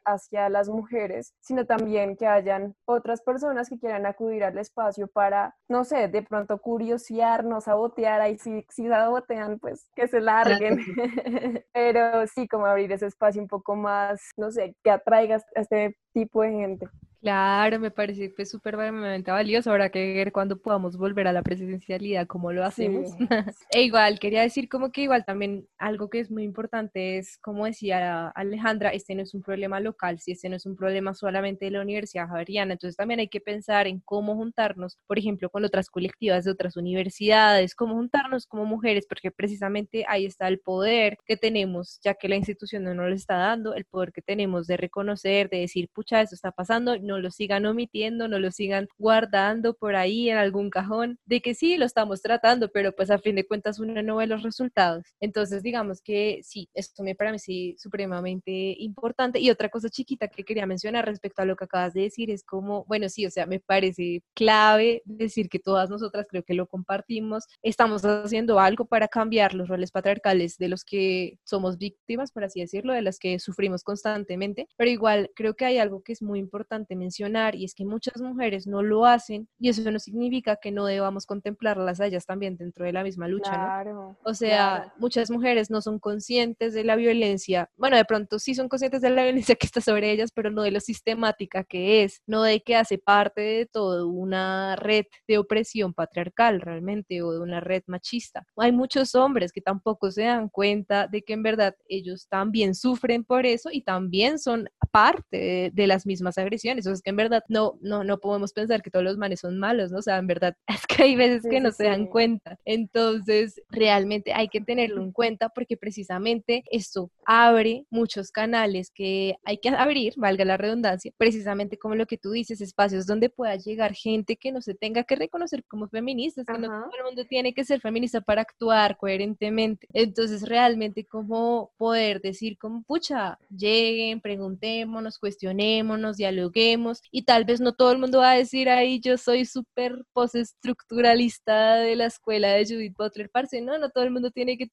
[0.03, 5.55] hacia las mujeres, sino también que hayan otras personas que quieran acudir al espacio para,
[5.69, 10.79] no sé, de pronto curiosearnos, sabotear, ahí si, si sabotean, pues que se larguen.
[11.73, 15.95] Pero sí, como abrir ese espacio un poco más, no sé, que atraiga a este
[16.11, 16.87] tipo de gente.
[17.19, 19.71] Claro, me parece pues súper valioso.
[19.71, 23.07] Habrá que ver cuando podamos volver a la presidencialidad, cómo lo hacemos.
[23.71, 27.65] e igual, quería decir como que igual también algo que es muy importante es, como
[27.65, 31.65] decía Alejandra, este no es un problema local, si este no es un problema solamente
[31.65, 35.65] de la Universidad Javeriana, entonces también hay que pensar en cómo juntarnos, por ejemplo, con
[35.65, 41.17] otras colectivas de otras universidades, cómo juntarnos como mujeres, porque precisamente ahí está el poder
[41.25, 44.67] que tenemos, ya que la institución no nos lo está dando, el poder que tenemos
[44.67, 48.87] de reconocer, de decir, pucha, esto está pasando, no lo sigan omitiendo, no lo sigan
[48.97, 53.17] guardando por ahí en algún cajón, de que sí, lo estamos tratando, pero pues a
[53.17, 55.05] fin de cuentas uno no ve los resultados.
[55.19, 59.39] Entonces, digamos que sí, esto me parece supremamente importante.
[59.39, 62.43] Y otra cosa chiquita que quería mencionar respecto a lo que acabas de decir es
[62.43, 66.67] como, bueno, sí, o sea, me parece clave decir que todas nosotras creo que lo
[66.67, 72.43] compartimos, estamos haciendo algo para cambiar los roles patriarcales de los que somos víctimas, por
[72.43, 76.21] así decirlo, de las que sufrimos constantemente, pero igual creo que hay algo que es
[76.21, 80.57] muy importante mencionar y es que muchas mujeres no lo hacen y eso no significa
[80.61, 84.17] que no debamos contemplarlas a ellas también dentro de la misma lucha, Claro.
[84.23, 84.93] O sea, claro.
[84.97, 87.69] muchas mujeres no son conscientes de la violencia.
[87.77, 90.63] Bueno, de pronto sí son conscientes de la violencia que está sobre ellas, pero no
[90.63, 95.37] de lo sistemática que es, no de que hace parte de todo una red de
[95.37, 98.45] opresión patriarcal realmente o de una red machista.
[98.57, 103.23] Hay muchos hombres que tampoco se dan cuenta de que en verdad ellos también sufren
[103.23, 106.86] por eso y también son parte de, de las mismas agresiones.
[106.91, 109.91] Es que en verdad no, no, no podemos pensar que todos los manes son malos,
[109.91, 109.99] ¿no?
[109.99, 112.59] O sea, en verdad es que hay veces Sí, que no sí, se dan cuenta.
[112.65, 119.57] Entonces, realmente hay que tenerlo en cuenta porque precisamente esto abre muchos canales que hay
[119.57, 123.93] que abrir, valga la redundancia, precisamente como lo que tú dices, espacios donde pueda llegar
[123.93, 127.53] gente que no se tenga que reconocer como feministas, que no todo el mundo tiene
[127.53, 129.87] que ser feminista para actuar coherentemente.
[129.93, 136.76] Entonces, realmente como poder decir como, pucha, lleguen, preguntémonos, cuestionémonos, dialoguemos
[137.11, 141.75] y tal vez no todo el mundo va a decir ahí yo soy súper postestructuralista
[141.75, 144.67] de la escuela de Judith Butler, parce, no, no todo el mundo tiene que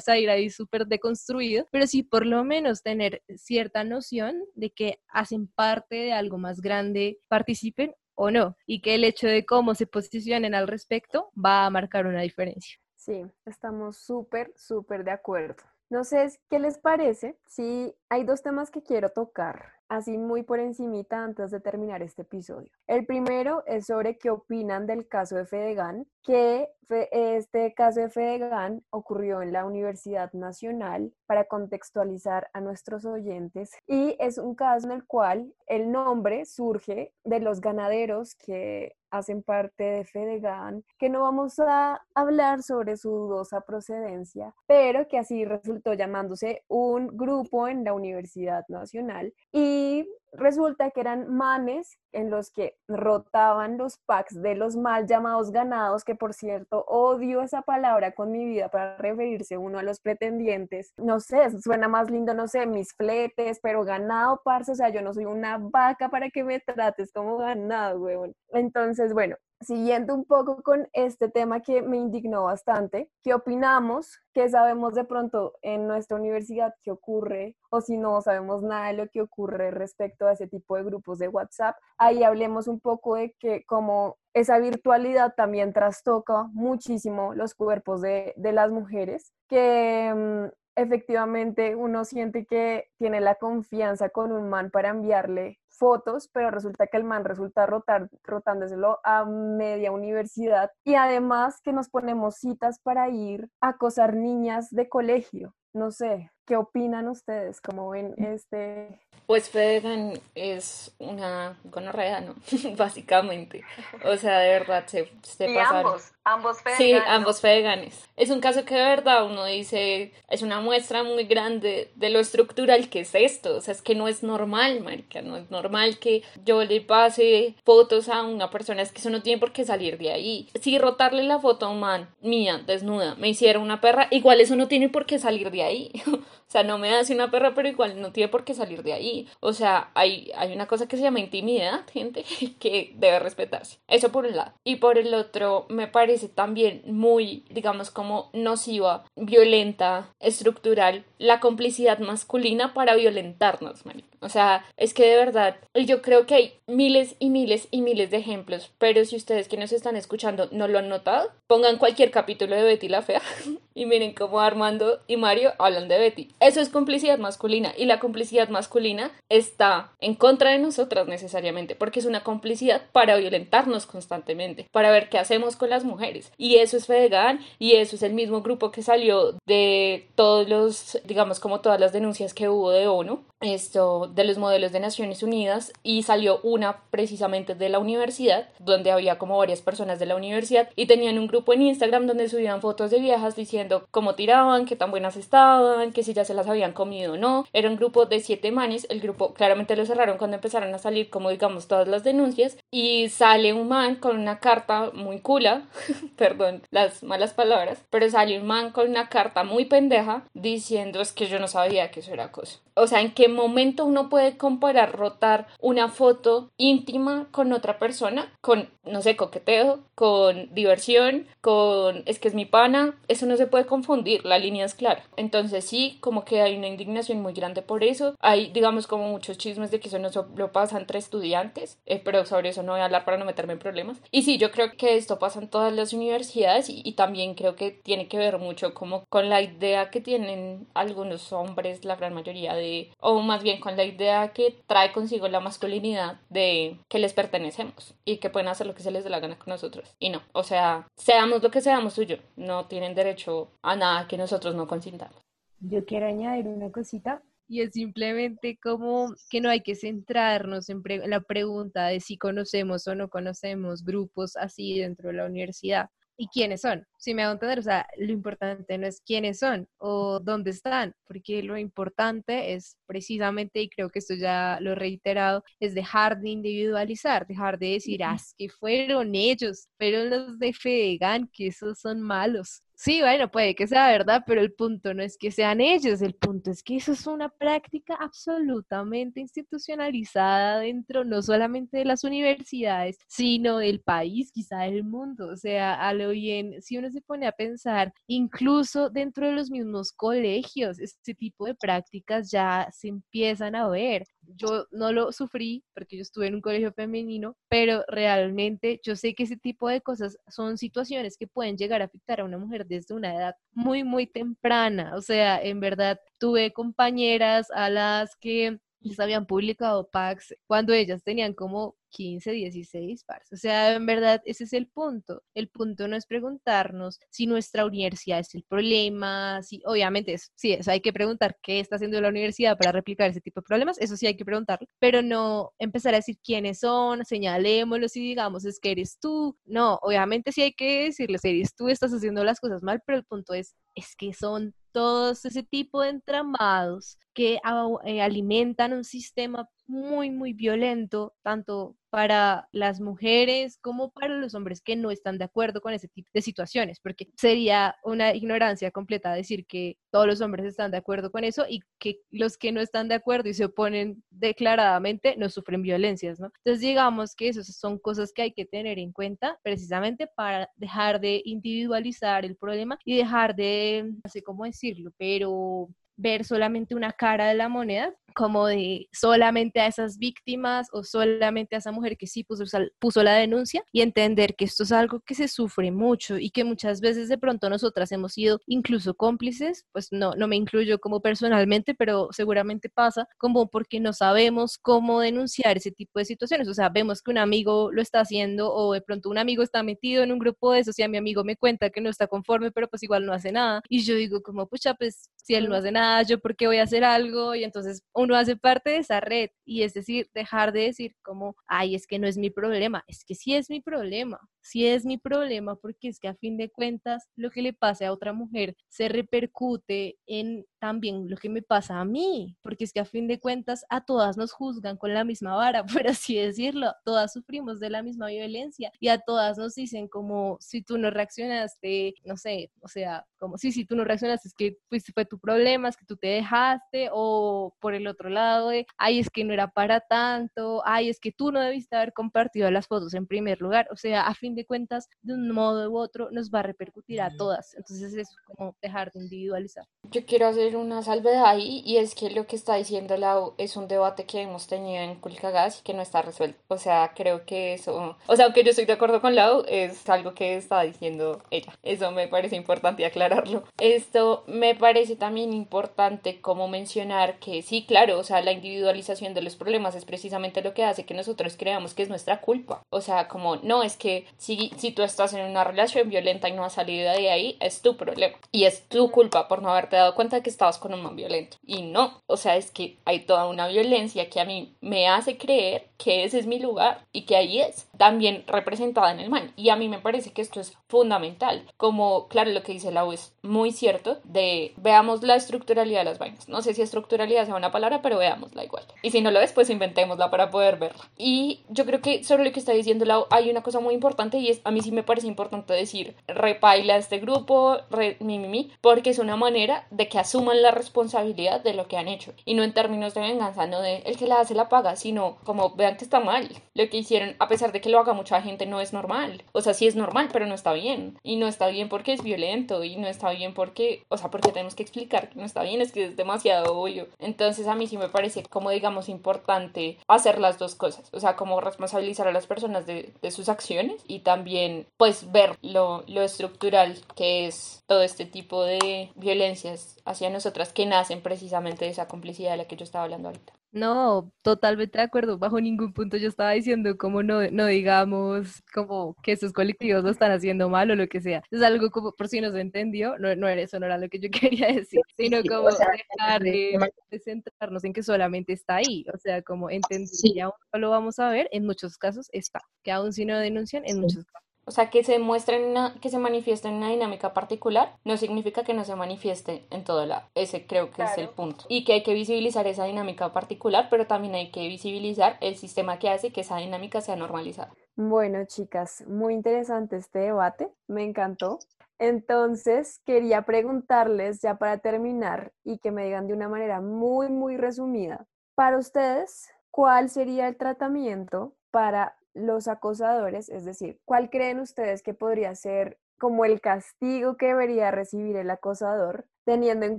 [0.00, 5.48] salir ahí súper deconstruido, pero sí por lo menos tener cierta noción de que hacen
[5.48, 9.86] parte de algo más grande, participen o no, y que el hecho de cómo se
[9.86, 12.76] posicionen al respecto va a marcar una diferencia.
[12.94, 15.62] Sí, estamos súper, súper de acuerdo.
[15.90, 20.60] No sé qué les parece si hay dos temas que quiero tocar, así muy por
[20.60, 22.70] encimita antes de terminar este episodio.
[22.86, 28.84] El primero es sobre qué opinan del caso de Fedegan, que este caso de Fedegan
[28.90, 34.92] ocurrió en la Universidad Nacional para contextualizar a nuestros oyentes y es un caso en
[34.92, 41.22] el cual el nombre surge de los ganaderos que hacen parte de Fedegan, que no
[41.22, 47.84] vamos a hablar sobre su dudosa procedencia, pero que así resultó llamándose un grupo en
[47.84, 54.54] la Universidad Nacional y resulta que eran manes en los que rotaban los packs de
[54.54, 59.56] los mal llamados ganados, que por cierto odio esa palabra con mi vida para referirse
[59.56, 60.92] uno a los pretendientes.
[60.96, 65.02] No sé, suena más lindo, no sé, mis fletes, pero ganado, parce, o sea, yo
[65.02, 68.34] no soy una vaca para que me trates como ganado, huevón.
[68.50, 74.18] Entonces, bueno, siguiendo un poco con este tema que me indignó bastante, ¿qué opinamos?
[74.32, 77.56] ¿Qué sabemos de pronto en nuestra universidad que ocurre?
[77.70, 81.18] O si no sabemos nada de lo que ocurre respecto a ese tipo de grupos
[81.18, 87.54] de WhatsApp, ahí hablemos un poco de que como esa virtualidad también trastoca muchísimo los
[87.54, 94.32] cuerpos de, de las mujeres, que mm, efectivamente uno siente que tiene la confianza con
[94.32, 99.92] un man para enviarle fotos, pero resulta que el man resulta rotar, rotándoselo a media
[99.92, 105.54] universidad y además que nos ponemos citas para ir a acosar niñas de colegio.
[105.72, 107.60] No sé, ¿qué opinan ustedes?
[107.60, 109.00] ¿Cómo ven este?
[109.26, 112.34] Pues Fedegan es una gonorrea, ¿no?
[112.76, 113.64] Básicamente.
[114.04, 115.86] O sea, de verdad se, se Y pasaron.
[115.86, 117.10] ambos, ambos Sí, Fedegan, ¿no?
[117.12, 118.04] ambos fedeganes.
[118.16, 122.20] Es un caso que de verdad uno dice, es una muestra muy grande de lo
[122.20, 123.56] estructural que es esto.
[123.56, 127.54] O sea, es que no es normal, marica, no es normal que yo le pase
[127.64, 130.48] fotos a una persona, es que eso no tiene por qué salir de ahí.
[130.60, 134.54] Si rotarle la foto a un man mía, desnuda, me hiciera una perra, igual eso
[134.54, 135.90] no tiene por qué salir de ahí.
[136.46, 138.92] O sea, no me hace una perra, pero igual no tiene por qué salir de
[138.92, 139.03] ahí.
[139.40, 142.24] O sea, hay, hay una cosa que se llama intimidad, gente,
[142.58, 143.78] que debe respetarse.
[143.88, 144.52] Eso por un lado.
[144.64, 151.98] Y por el otro, me parece también muy, digamos, como nociva, violenta, estructural, la complicidad
[151.98, 154.13] masculina para violentarnos, marica.
[154.24, 158.10] O sea, es que de verdad, yo creo que hay miles y miles y miles
[158.10, 162.10] de ejemplos, pero si ustedes que nos están escuchando no lo han notado, pongan cualquier
[162.10, 163.20] capítulo de Betty la Fea
[163.74, 166.30] y miren cómo Armando y Mario hablan de Betty.
[166.40, 172.00] Eso es complicidad masculina y la complicidad masculina está en contra de nosotras necesariamente, porque
[172.00, 176.32] es una complicidad para violentarnos constantemente, para ver qué hacemos con las mujeres.
[176.38, 180.98] Y eso es Fedegan y eso es el mismo grupo que salió de todos los,
[181.04, 185.22] digamos, como todas las denuncias que hubo de ONU, esto de los modelos de Naciones
[185.22, 190.16] Unidas y salió una precisamente de la universidad donde había como varias personas de la
[190.16, 194.66] universidad y tenían un grupo en Instagram donde subían fotos de viejas diciendo cómo tiraban,
[194.66, 197.46] qué tan buenas estaban, que si ya se las habían comido o no.
[197.52, 201.10] Era un grupo de siete manes, el grupo claramente lo cerraron cuando empezaron a salir
[201.10, 205.62] como digamos todas las denuncias y sale un man con una carta muy cula,
[206.16, 211.12] perdón las malas palabras, pero sale un man con una carta muy pendeja diciendo es
[211.12, 212.60] que yo no sabía que eso era cosa.
[212.76, 218.32] O sea, ¿en qué momento uno puede comparar rotar una foto íntima con otra persona
[218.40, 223.46] con no sé, coqueteo, con diversión, con es que es mi pana, eso no se
[223.46, 225.04] puede confundir, la línea es clara.
[225.16, 228.14] Entonces sí, como que hay una indignación muy grande por eso.
[228.20, 232.24] Hay, digamos, como muchos chismes de que eso no lo pasa entre estudiantes, eh, pero
[232.26, 233.98] sobre eso no voy a hablar para no meterme en problemas.
[234.10, 237.72] Y sí, yo creo que esto pasa en todas las universidades y, también creo que
[237.72, 242.54] tiene que ver mucho como con la idea que tienen algunos hombres, la gran mayoría
[242.54, 247.12] de, o más bien con la idea que trae consigo la masculinidad de que les
[247.12, 249.94] pertenecemos y que pueden hacer lo que se les dé la gana con nosotros.
[249.98, 254.18] Y no, o sea, seamos lo que seamos suyo, no tienen derecho a nada que
[254.18, 255.22] nosotros no consintamos.
[255.60, 260.82] Yo quiero añadir una cosita y es simplemente como que no hay que centrarnos en,
[261.06, 266.28] la pregunta de si conocemos o no conocemos grupos así dentro de la universidad y
[266.28, 266.86] quiénes son.
[266.98, 270.94] Si me hago entender, o sea, lo importante no es quiénes son o dónde están,
[271.06, 276.20] porque lo importante es precisamente, y creo que esto ya lo he reiterado, es dejar
[276.20, 281.78] de individualizar, dejar de decir, ah, que fueron ellos, fueron los de Fedegan, que esos
[281.80, 282.62] son malos.
[282.84, 286.14] Sí, bueno, puede que sea verdad, pero el punto no es que sean ellos, el
[286.14, 292.98] punto es que eso es una práctica absolutamente institucionalizada dentro no solamente de las universidades,
[293.08, 295.28] sino del país, quizá del mundo.
[295.28, 299.50] O sea, a lo bien, si uno se pone a pensar, incluso dentro de los
[299.50, 304.04] mismos colegios, este tipo de prácticas ya se empiezan a ver
[304.36, 309.14] yo no lo sufrí porque yo estuve en un colegio femenino, pero realmente yo sé
[309.14, 312.66] que ese tipo de cosas son situaciones que pueden llegar a afectar a una mujer
[312.66, 314.94] desde una edad muy, muy temprana.
[314.96, 321.02] O sea, en verdad tuve compañeras a las que les habían publicado packs cuando ellas
[321.02, 323.34] tenían como 15, 16, parce.
[323.34, 325.22] O sea, en verdad, ese es el punto.
[325.34, 330.70] El punto no es preguntarnos si nuestra universidad es el problema, si, obviamente, sí, eso
[330.70, 333.96] hay que preguntar qué está haciendo la universidad para replicar ese tipo de problemas, eso
[333.96, 338.58] sí hay que preguntarlo, pero no empezar a decir quiénes son, señalémoslos y digamos, es
[338.60, 339.38] que eres tú.
[339.44, 343.04] No, obviamente sí hay que decirles, eres tú, estás haciendo las cosas mal, pero el
[343.04, 347.38] punto es, es que son todos ese tipo de entramados que
[347.84, 354.60] eh, alimentan un sistema muy, muy violento, tanto para las mujeres como para los hombres
[354.60, 359.14] que no están de acuerdo con ese tipo de situaciones, porque sería una ignorancia completa
[359.14, 362.60] decir que todos los hombres están de acuerdo con eso y que los que no
[362.60, 366.32] están de acuerdo y se oponen declaradamente no sufren violencias, ¿no?
[366.38, 371.00] Entonces digamos que esas son cosas que hay que tener en cuenta precisamente para dejar
[371.00, 376.92] de individualizar el problema y dejar de, no sé cómo decirlo, pero ver solamente una
[376.92, 381.96] cara de la moneda, como de solamente a esas víctimas o solamente a esa mujer
[381.96, 382.44] que sí puso,
[382.78, 386.44] puso la denuncia y entender que esto es algo que se sufre mucho y que
[386.44, 391.00] muchas veces de pronto nosotras hemos sido incluso cómplices, pues no, no me incluyo como
[391.00, 396.54] personalmente, pero seguramente pasa como porque no sabemos cómo denunciar ese tipo de situaciones, o
[396.54, 400.02] sea, vemos que un amigo lo está haciendo o de pronto un amigo está metido
[400.02, 402.82] en un grupo de eso, mi amigo me cuenta que no está conforme, pero pues
[402.82, 403.62] igual no hace nada.
[403.68, 406.58] Y yo digo como, pucha, pues si él no hace nada, yo por qué voy
[406.58, 410.52] a hacer algo y entonces uno hace parte de esa red y es decir, dejar
[410.52, 413.60] de decir como, ay, es que no es mi problema, es que sí es mi
[413.60, 417.54] problema, sí es mi problema porque es que a fin de cuentas lo que le
[417.54, 422.64] pase a otra mujer se repercute en también lo que me pasa a mí, porque
[422.64, 425.86] es que a fin de cuentas a todas nos juzgan con la misma vara, por
[425.86, 430.62] así decirlo, todas sufrimos de la misma violencia y a todas nos dicen como si
[430.62, 434.56] tú no reaccionaste, no sé, o sea, como si si tú no reaccionaste es que
[434.68, 438.66] pues, fue tu problema, es que tú te dejaste o por el otro lado de,
[438.78, 442.50] ay, es que no era para tanto, ay, es que tú no debiste haber compartido
[442.50, 445.78] las fotos en primer lugar, o sea, a fin de cuentas, de un modo u
[445.78, 449.64] otro nos va a repercutir a todas, entonces es como dejar de individualizar.
[449.90, 453.56] Yo quiero hacer una salvedad ahí y es que lo que está diciendo Lau es
[453.56, 457.24] un debate que hemos tenido en Culcagas y que no está resuelto, o sea, creo
[457.24, 460.62] que eso, o sea, aunque yo estoy de acuerdo con Lau, es algo que está
[460.62, 463.44] diciendo ella, eso me parece importante aclararlo.
[463.58, 469.22] Esto me parece también importante como mencionar que sí, claro, o sea, la individualización de
[469.22, 472.62] los problemas es precisamente lo que hace que nosotros creamos que es nuestra culpa.
[472.70, 476.32] O sea, como no, es que si, si tú estás en una relación violenta y
[476.32, 478.16] no has salido de ahí, es tu problema.
[478.32, 480.96] Y es tu culpa por no haberte dado cuenta de que estabas con un man
[480.96, 481.36] violento.
[481.44, 485.18] Y no, o sea, es que hay toda una violencia que a mí me hace
[485.18, 489.30] creer que ese es mi lugar y que ahí es también representada en el man.
[489.36, 491.44] Y a mí me parece que esto es fundamental.
[491.58, 495.98] Como, claro, lo que dice Lau es muy cierto, de veamos la estructuralidad de las
[495.98, 496.30] vainas.
[496.30, 498.64] No sé si estructuralidad sea una palabra, pero veámosla igual.
[498.80, 500.88] Y si no lo es, pues inventémosla para poder verla.
[500.96, 504.13] Y yo creo que sobre lo que está diciendo Lau, hay una cosa muy importante
[504.18, 508.28] y es, a mí sí me parece importante decir, repaila este grupo, re, mi, mi,
[508.28, 512.12] mi, porque es una manera de que asuman la responsabilidad de lo que han hecho
[512.24, 515.16] y no en términos de venganza, no de el que la hace la paga, sino
[515.24, 516.28] como vean que está mal.
[516.54, 519.22] Lo que hicieron, a pesar de que lo haga mucha gente, no es normal.
[519.32, 520.98] O sea, sí es normal, pero no está bien.
[521.02, 524.32] Y no está bien porque es violento y no está bien porque, o sea, porque
[524.32, 526.88] tenemos que explicar que no está bien, es que es demasiado obvio.
[526.98, 531.16] Entonces a mí sí me parece como digamos importante hacer las dos cosas, o sea,
[531.16, 536.02] como responsabilizar a las personas de, de sus acciones y también pues ver lo, lo
[536.02, 541.88] estructural que es todo este tipo de violencias hacia nosotras que nacen precisamente de esa
[541.88, 543.32] complicidad de la que yo estaba hablando ahorita.
[543.54, 545.16] No, totalmente de acuerdo.
[545.16, 549.90] Bajo ningún punto yo estaba diciendo como no, no digamos como que esos colectivos lo
[549.90, 551.22] están haciendo mal o lo que sea.
[551.30, 553.88] Es algo como, por si no se entendió, no, no era eso, no era lo
[553.88, 556.58] que yo quería decir, sino como dejar de,
[557.04, 558.84] centrarnos en que solamente está ahí.
[558.92, 562.40] O sea, como entender que aún no lo vamos a ver, en muchos casos está.
[562.64, 565.90] Que aún si no denuncian, en muchos casos o sea, que se muestre, una, que
[565.90, 570.06] se manifieste en una dinámica particular, no significa que no se manifieste en todo lado.
[570.14, 571.44] Ese creo que es el punto.
[571.48, 575.78] Y que hay que visibilizar esa dinámica particular, pero también hay que visibilizar el sistema
[575.78, 577.52] que hace que esa dinámica sea normalizada.
[577.76, 581.38] Bueno, chicas, muy interesante este debate, me encantó.
[581.78, 587.36] Entonces, quería preguntarles ya para terminar y que me digan de una manera muy, muy
[587.36, 594.82] resumida, para ustedes, ¿cuál sería el tratamiento para los acosadores, es decir, ¿cuál creen ustedes
[594.82, 599.78] que podría ser como el castigo que debería recibir el acosador, teniendo en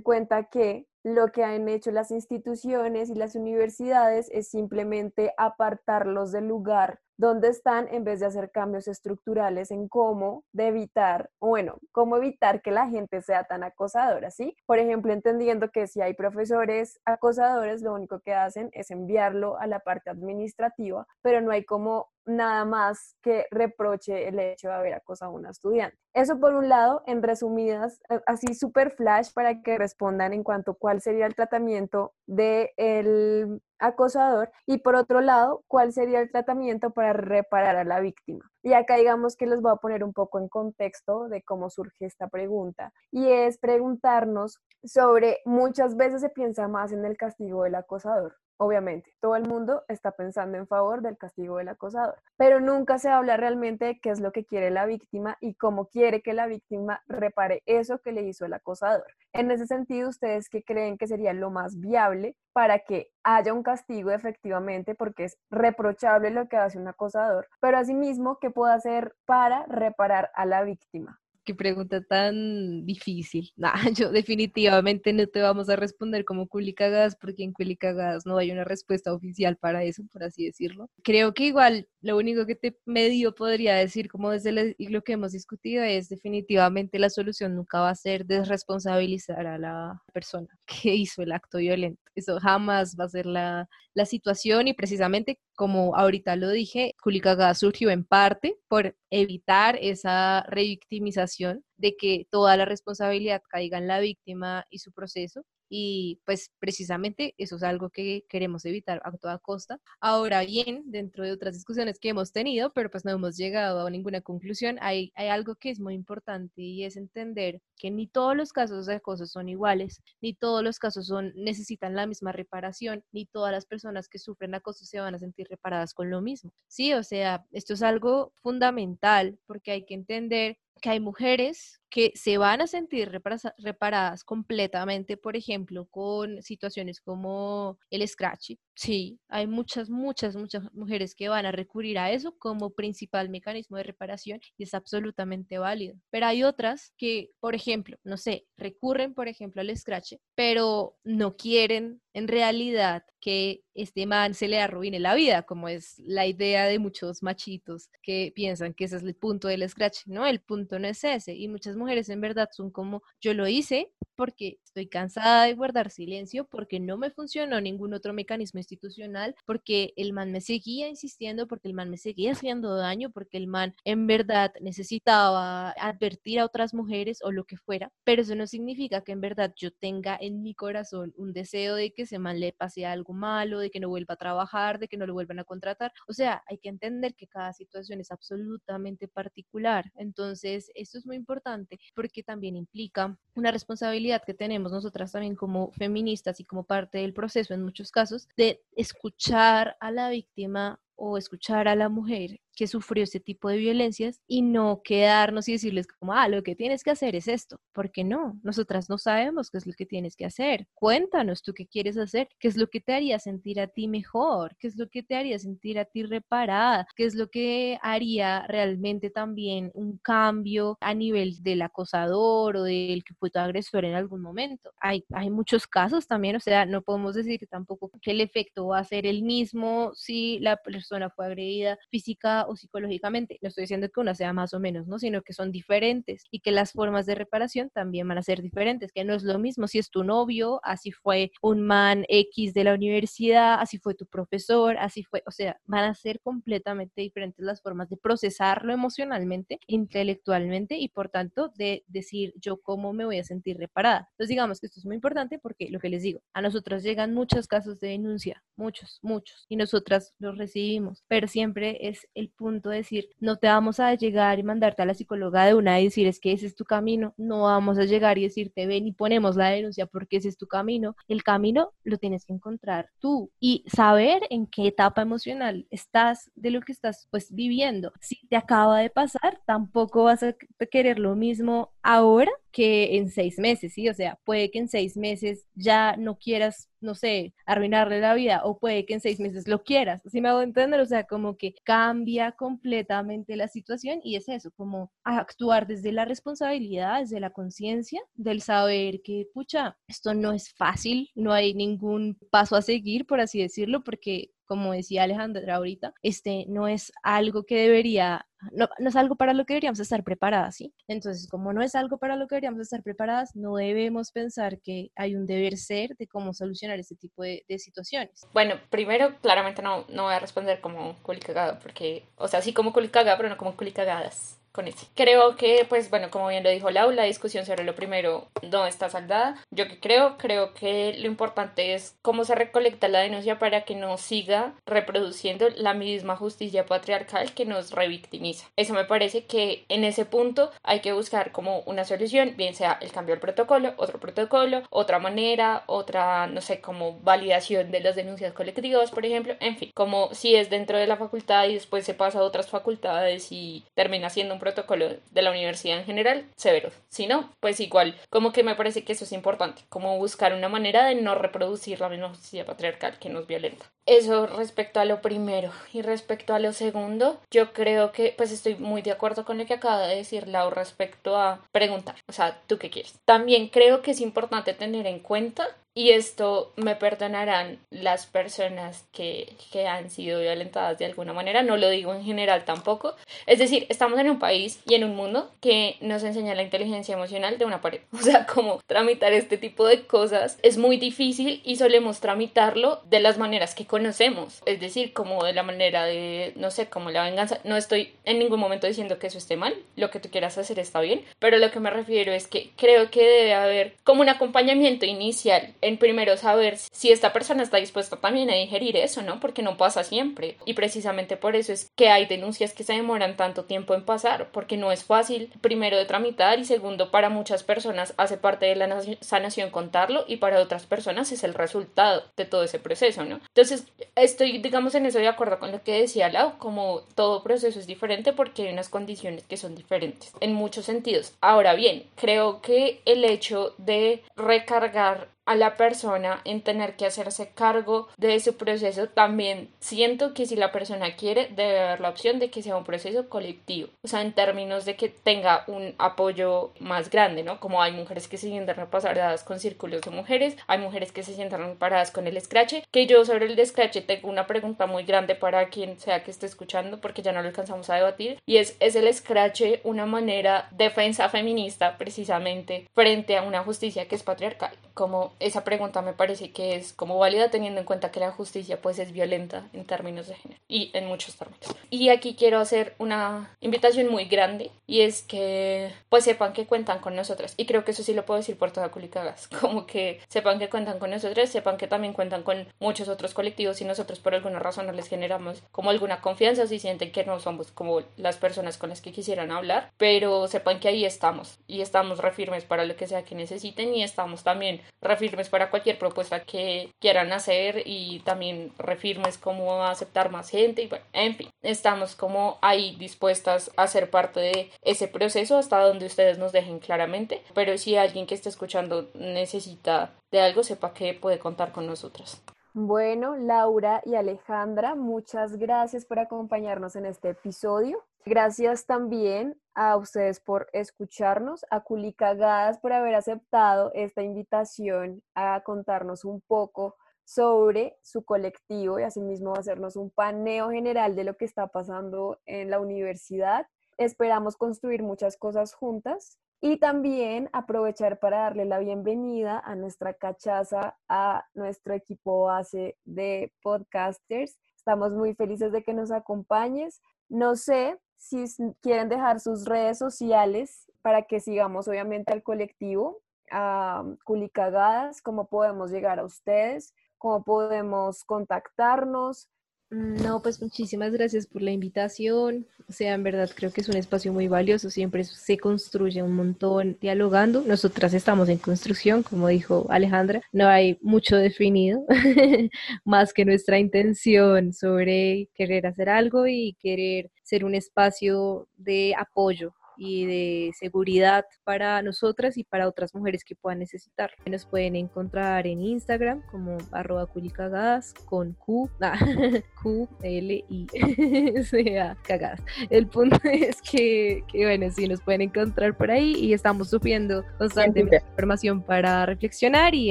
[0.00, 6.48] cuenta que lo que han hecho las instituciones y las universidades es simplemente apartarlos del
[6.48, 12.16] lugar donde están en vez de hacer cambios estructurales en cómo de evitar, bueno, cómo
[12.16, 14.56] evitar que la gente sea tan acosadora, ¿sí?
[14.66, 19.66] Por ejemplo, entendiendo que si hay profesores acosadores, lo único que hacen es enviarlo a
[19.66, 24.94] la parte administrativa, pero no hay como nada más que reproche el hecho de haber
[24.94, 25.96] acosado a una estudiante.
[26.12, 30.72] Eso por un lado, en resumidas, eh, así super flash para que respondan en cuanto
[30.72, 36.90] a cuál sería el tratamiento del acosador y por otro lado, cuál sería el tratamiento
[36.90, 38.50] para reparar a la víctima.
[38.62, 42.06] Y acá digamos que les voy a poner un poco en contexto de cómo surge
[42.06, 47.74] esta pregunta y es preguntarnos sobre, muchas veces se piensa más en el castigo del
[47.74, 52.98] acosador, Obviamente, todo el mundo está pensando en favor del castigo del acosador, pero nunca
[52.98, 56.32] se habla realmente de qué es lo que quiere la víctima y cómo quiere que
[56.32, 59.06] la víctima repare eso que le hizo el acosador.
[59.34, 63.62] En ese sentido, ¿ustedes qué creen que sería lo más viable para que haya un
[63.62, 64.94] castigo efectivamente?
[64.94, 70.30] Porque es reprochable lo que hace un acosador, pero asimismo, ¿qué puede hacer para reparar
[70.34, 71.20] a la víctima?
[71.46, 73.52] Qué pregunta tan difícil.
[73.56, 78.50] Nah, yo definitivamente no te vamos a responder como Culicagas, porque en Culicagas no hay
[78.50, 80.90] una respuesta oficial para eso, por así decirlo.
[81.02, 85.32] Creo que igual lo único que te medio podría decir, como desde lo que hemos
[85.32, 91.22] discutido, es definitivamente la solución nunca va a ser desresponsabilizar a la persona que hizo
[91.22, 92.02] el acto violento.
[92.14, 97.58] Eso jamás va a ser la, la situación y precisamente como ahorita lo dije, Culicagas
[97.58, 104.00] surgió en parte por evitar esa revictimización de que toda la responsabilidad caiga en la
[104.00, 109.38] víctima y su proceso y pues precisamente eso es algo que queremos evitar a toda
[109.38, 109.80] costa.
[110.00, 113.90] Ahora bien, dentro de otras discusiones que hemos tenido, pero pues no hemos llegado a
[113.90, 118.36] ninguna conclusión, hay, hay algo que es muy importante y es entender que ni todos
[118.36, 123.04] los casos de acoso son iguales, ni todos los casos son, necesitan la misma reparación,
[123.12, 126.52] ni todas las personas que sufren acoso se van a sentir reparadas con lo mismo.
[126.68, 132.12] Sí, o sea, esto es algo fundamental porque hay que entender que hay mujeres que
[132.14, 133.10] se van a sentir
[133.58, 138.52] reparadas completamente, por ejemplo, con situaciones como el scratch.
[138.74, 143.76] Sí, hay muchas, muchas, muchas mujeres que van a recurrir a eso como principal mecanismo
[143.78, 145.96] de reparación y es absolutamente válido.
[146.10, 151.36] Pero hay otras que, por ejemplo, no sé, recurren, por ejemplo, al scratch, pero no
[151.36, 156.64] quieren en realidad que este man se le arruine la vida, como es la idea
[156.64, 160.06] de muchos machitos que piensan que ese es el punto del scratch.
[160.06, 161.34] No, el punto no es ese.
[161.34, 165.90] Y muchas mujeres en verdad son como, yo lo hice porque estoy cansada de guardar
[165.90, 171.46] silencio, porque no me funcionó ningún otro mecanismo institucional, porque el man me seguía insistiendo,
[171.46, 176.46] porque el man me seguía haciendo daño, porque el man en verdad necesitaba advertir a
[176.46, 177.92] otras mujeres o lo que fuera.
[178.04, 181.92] Pero eso no significa que en verdad yo tenga en mi corazón un deseo de
[181.92, 184.96] que ese man le pase algo malo, de que no vuelva a trabajar, de que
[184.96, 185.92] no lo vuelvan a contratar.
[186.08, 189.92] O sea, hay que entender que cada situación es absolutamente particular.
[189.96, 195.72] Entonces, esto es muy importante porque también implica una responsabilidad que tenemos nosotras también como
[195.72, 201.18] feministas y como parte del proceso en muchos casos de escuchar a la víctima o
[201.18, 205.86] escuchar a la mujer que sufrió ese tipo de violencias y no quedarnos y decirles
[205.86, 209.58] como, ah, lo que tienes que hacer es esto, porque no, nosotras no sabemos qué
[209.58, 210.66] es lo que tienes que hacer.
[210.74, 214.56] Cuéntanos tú qué quieres hacer, qué es lo que te haría sentir a ti mejor,
[214.58, 218.46] qué es lo que te haría sentir a ti reparada, qué es lo que haría
[218.48, 223.94] realmente también un cambio a nivel del acosador o del que fue tu agresor en
[223.94, 224.72] algún momento.
[224.80, 228.78] Hay, hay muchos casos también, o sea, no podemos decir tampoco que el efecto va
[228.78, 233.38] a ser el mismo si la persona fue agredida física o psicológicamente.
[233.42, 234.98] No estoy diciendo que una sea más o menos, ¿no?
[234.98, 238.92] Sino que son diferentes y que las formas de reparación también van a ser diferentes,
[238.92, 242.64] que no es lo mismo si es tu novio, así fue un man X de
[242.64, 247.44] la universidad, así fue tu profesor, así fue, o sea, van a ser completamente diferentes
[247.44, 253.18] las formas de procesarlo emocionalmente, intelectualmente y por tanto de decir yo cómo me voy
[253.18, 254.08] a sentir reparada.
[254.12, 257.14] Entonces digamos que esto es muy importante porque lo que les digo, a nosotros llegan
[257.14, 260.66] muchos casos de denuncia, muchos, muchos, y nosotras los recibimos,
[261.08, 264.86] pero siempre es el punto de decir, no te vamos a llegar y mandarte a
[264.86, 267.84] la psicóloga de una y decir, es que ese es tu camino, no vamos a
[267.84, 270.96] llegar y decirte, ven y ponemos la denuncia porque ese es tu camino.
[271.08, 276.50] El camino lo tienes que encontrar tú y saber en qué etapa emocional estás de
[276.50, 277.92] lo que estás pues viviendo.
[278.00, 280.34] Si te acaba de pasar, tampoco vas a
[280.70, 283.86] querer lo mismo ahora que en seis meses, ¿sí?
[283.90, 288.40] O sea, puede que en seis meses ya no quieras, no sé, arruinarle la vida
[288.44, 290.80] o puede que en seis meses lo quieras, ¿sí me hago entender?
[290.80, 296.06] O sea, como que cambia completamente la situación y es eso, como actuar desde la
[296.06, 302.16] responsabilidad, desde la conciencia, del saber que, pucha, esto no es fácil, no hay ningún
[302.30, 307.44] paso a seguir, por así decirlo, porque como decía Alejandra ahorita, este no es algo
[307.44, 310.72] que debería, no, no, es algo para lo que deberíamos estar preparadas, ¿sí?
[310.88, 314.90] Entonces, como no es algo para lo que deberíamos estar preparadas, no debemos pensar que
[314.96, 318.26] hay un deber ser de cómo solucionar este tipo de, situaciones.
[318.34, 322.72] Bueno, primero, claramente no, no voy a responder como culicagada, porque, o sea, sí como
[322.72, 324.86] culicagada, pero no como culicagadas con ese.
[324.94, 328.66] Creo que, pues bueno, como bien lo dijo Lau, la discusión sobre lo primero no
[328.66, 329.36] está saldada.
[329.50, 333.76] Yo que creo, creo que lo importante es cómo se recolecta la denuncia para que
[333.76, 338.48] no siga reproduciendo la misma justicia patriarcal que nos revictimiza.
[338.56, 342.78] Eso me parece que en ese punto hay que buscar como una solución, bien sea
[342.80, 347.94] el cambio del protocolo, otro protocolo, otra manera, otra, no sé, como validación de las
[347.94, 351.84] denuncias colectivas, por ejemplo, en fin, como si es dentro de la facultad y después
[351.84, 356.24] se pasa a otras facultades y termina siendo un protocolo de la universidad en general,
[356.36, 356.70] severo.
[356.88, 360.48] Si no, pues igual, como que me parece que eso es importante, como buscar una
[360.48, 363.66] manera de no reproducir la misma justicia patriarcal que nos violenta.
[363.86, 365.50] Eso respecto a lo primero.
[365.72, 369.46] Y respecto a lo segundo, yo creo que pues estoy muy de acuerdo con lo
[369.46, 372.94] que acaba de decir Lau respecto a preguntar, o sea, ¿tú qué quieres?
[373.04, 379.34] También creo que es importante tener en cuenta y esto me perdonarán las personas que,
[379.52, 382.94] que, han sido violentadas de alguna manera, no lo digo en general tampoco.
[383.26, 386.94] Es decir, estamos en un país y en un mundo que nos enseña la inteligencia
[386.94, 387.80] emocional de una pared.
[388.06, 393.00] O sea, como tramitar este tipo de cosas es muy difícil y solemos tramitarlo de
[393.00, 394.42] las maneras que conocemos.
[394.46, 397.40] Es decir, como de la manera de, no sé, como la venganza.
[397.44, 400.58] No estoy en ningún momento diciendo que eso esté mal, lo que tú quieras hacer
[400.58, 404.08] está bien, pero lo que me refiero es que creo que debe haber como un
[404.08, 409.18] acompañamiento inicial en primero saber si esta persona está dispuesta también a digerir eso, ¿no?
[409.18, 410.36] Porque no pasa siempre.
[410.44, 414.28] Y precisamente por eso es que hay denuncias que se demoran tanto tiempo en pasar,
[414.30, 418.56] porque no es fácil, primero, de tramitar y segundo, para muchas personas hace parte de
[418.56, 423.20] la sanación contarlo y para otras personas es el resultado de todo ese proceso, ¿no?
[423.28, 427.58] Entonces, estoy, digamos, en eso de acuerdo con lo que decía Lau, como todo proceso
[427.58, 431.14] es diferente porque hay unas condiciones que son diferentes en muchos sentidos.
[431.20, 437.30] Ahora bien, creo que el hecho de recargar a la persona en tener que hacerse
[437.34, 442.18] cargo de su proceso, también siento que si la persona quiere, debe haber la opción
[442.18, 446.52] de que sea un proceso colectivo, o sea, en términos de que tenga un apoyo
[446.60, 447.40] más grande, ¿no?
[447.40, 451.14] Como hay mujeres que se sienten reparadas con círculos de mujeres, hay mujeres que se
[451.14, 455.14] sienten reparadas con el scratch, que yo sobre el scratch tengo una pregunta muy grande
[455.16, 458.56] para quien sea que esté escuchando, porque ya no lo alcanzamos a debatir, y es,
[458.60, 464.52] ¿es el scratch una manera defensa feminista precisamente frente a una justicia que es patriarcal?
[464.74, 468.60] Como esa pregunta me parece que es como válida teniendo en cuenta que la justicia
[468.60, 471.46] pues es violenta en términos de género y en muchos términos.
[471.70, 476.80] Y aquí quiero hacer una invitación muy grande y es que pues sepan que cuentan
[476.80, 480.00] con nosotras y creo que eso sí lo puedo decir por toda Culicagas, como que
[480.08, 483.98] sepan que cuentan con nosotras, sepan que también cuentan con muchos otros colectivos y nosotros
[483.98, 487.82] por alguna razón no les generamos como alguna confianza si sienten que no somos como
[487.96, 492.44] las personas con las que quisieran hablar, pero sepan que ahí estamos y estamos refirmes
[492.44, 496.70] para lo que sea que necesiten y estamos también refirmes refirmes para cualquier propuesta que
[496.80, 502.38] quieran hacer y también refirmes cómo aceptar más gente y bueno, en fin, estamos como
[502.42, 507.56] ahí dispuestas a ser parte de ese proceso hasta donde ustedes nos dejen claramente, pero
[507.56, 512.22] si alguien que esté escuchando necesita de algo, sepa que puede contar con nosotras.
[512.58, 517.84] Bueno, Laura y Alejandra, muchas gracias por acompañarnos en este episodio.
[518.06, 526.06] Gracias también a ustedes por escucharnos, a Culicagadas por haber aceptado esta invitación a contarnos
[526.06, 531.48] un poco sobre su colectivo y asimismo hacernos un paneo general de lo que está
[531.48, 533.46] pasando en la universidad.
[533.78, 540.78] Esperamos construir muchas cosas juntas y también aprovechar para darle la bienvenida a nuestra cachaza,
[540.88, 544.38] a nuestro equipo base de podcasters.
[544.56, 546.80] Estamos muy felices de que nos acompañes.
[547.08, 548.24] No sé si
[548.62, 553.00] quieren dejar sus redes sociales para que sigamos obviamente al colectivo,
[553.30, 559.28] a Culicagadas, cómo podemos llegar a ustedes, cómo podemos contactarnos,
[559.70, 562.46] no, pues muchísimas gracias por la invitación.
[562.68, 564.70] O sea, en verdad creo que es un espacio muy valioso.
[564.70, 567.42] Siempre se construye un montón dialogando.
[567.42, 570.22] Nosotras estamos en construcción, como dijo Alejandra.
[570.32, 571.84] No hay mucho definido,
[572.84, 579.52] más que nuestra intención sobre querer hacer algo y querer ser un espacio de apoyo
[579.76, 584.10] y de seguridad para nosotras y para otras mujeres que puedan necesitar.
[584.26, 588.98] Nos pueden encontrar en Instagram como arroba culicagadas con Q, ah,
[589.62, 590.66] Q, L, I,
[591.44, 592.42] C, A, cagadas.
[592.70, 597.24] El punto es que, que, bueno, sí, nos pueden encontrar por ahí y estamos subiendo
[597.38, 599.90] constantemente información para reflexionar y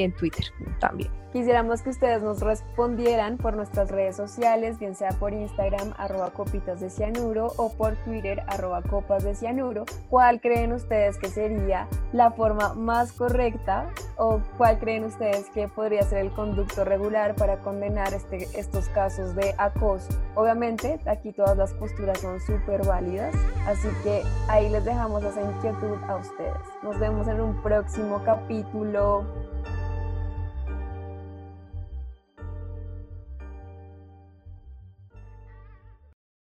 [0.00, 0.46] en Twitter
[0.80, 1.25] también.
[1.36, 6.80] Quisiéramos que ustedes nos respondieran por nuestras redes sociales, bien sea por Instagram, arroba copitas
[6.80, 12.30] de cianuro, o por Twitter, arroba copas de cianuro, cuál creen ustedes que sería la
[12.30, 18.14] forma más correcta o cuál creen ustedes que podría ser el conducto regular para condenar
[18.14, 20.08] este, estos casos de acoso.
[20.36, 23.34] Obviamente, aquí todas las posturas son súper válidas,
[23.66, 26.56] así que ahí les dejamos esa inquietud a ustedes.
[26.82, 29.26] Nos vemos en un próximo capítulo.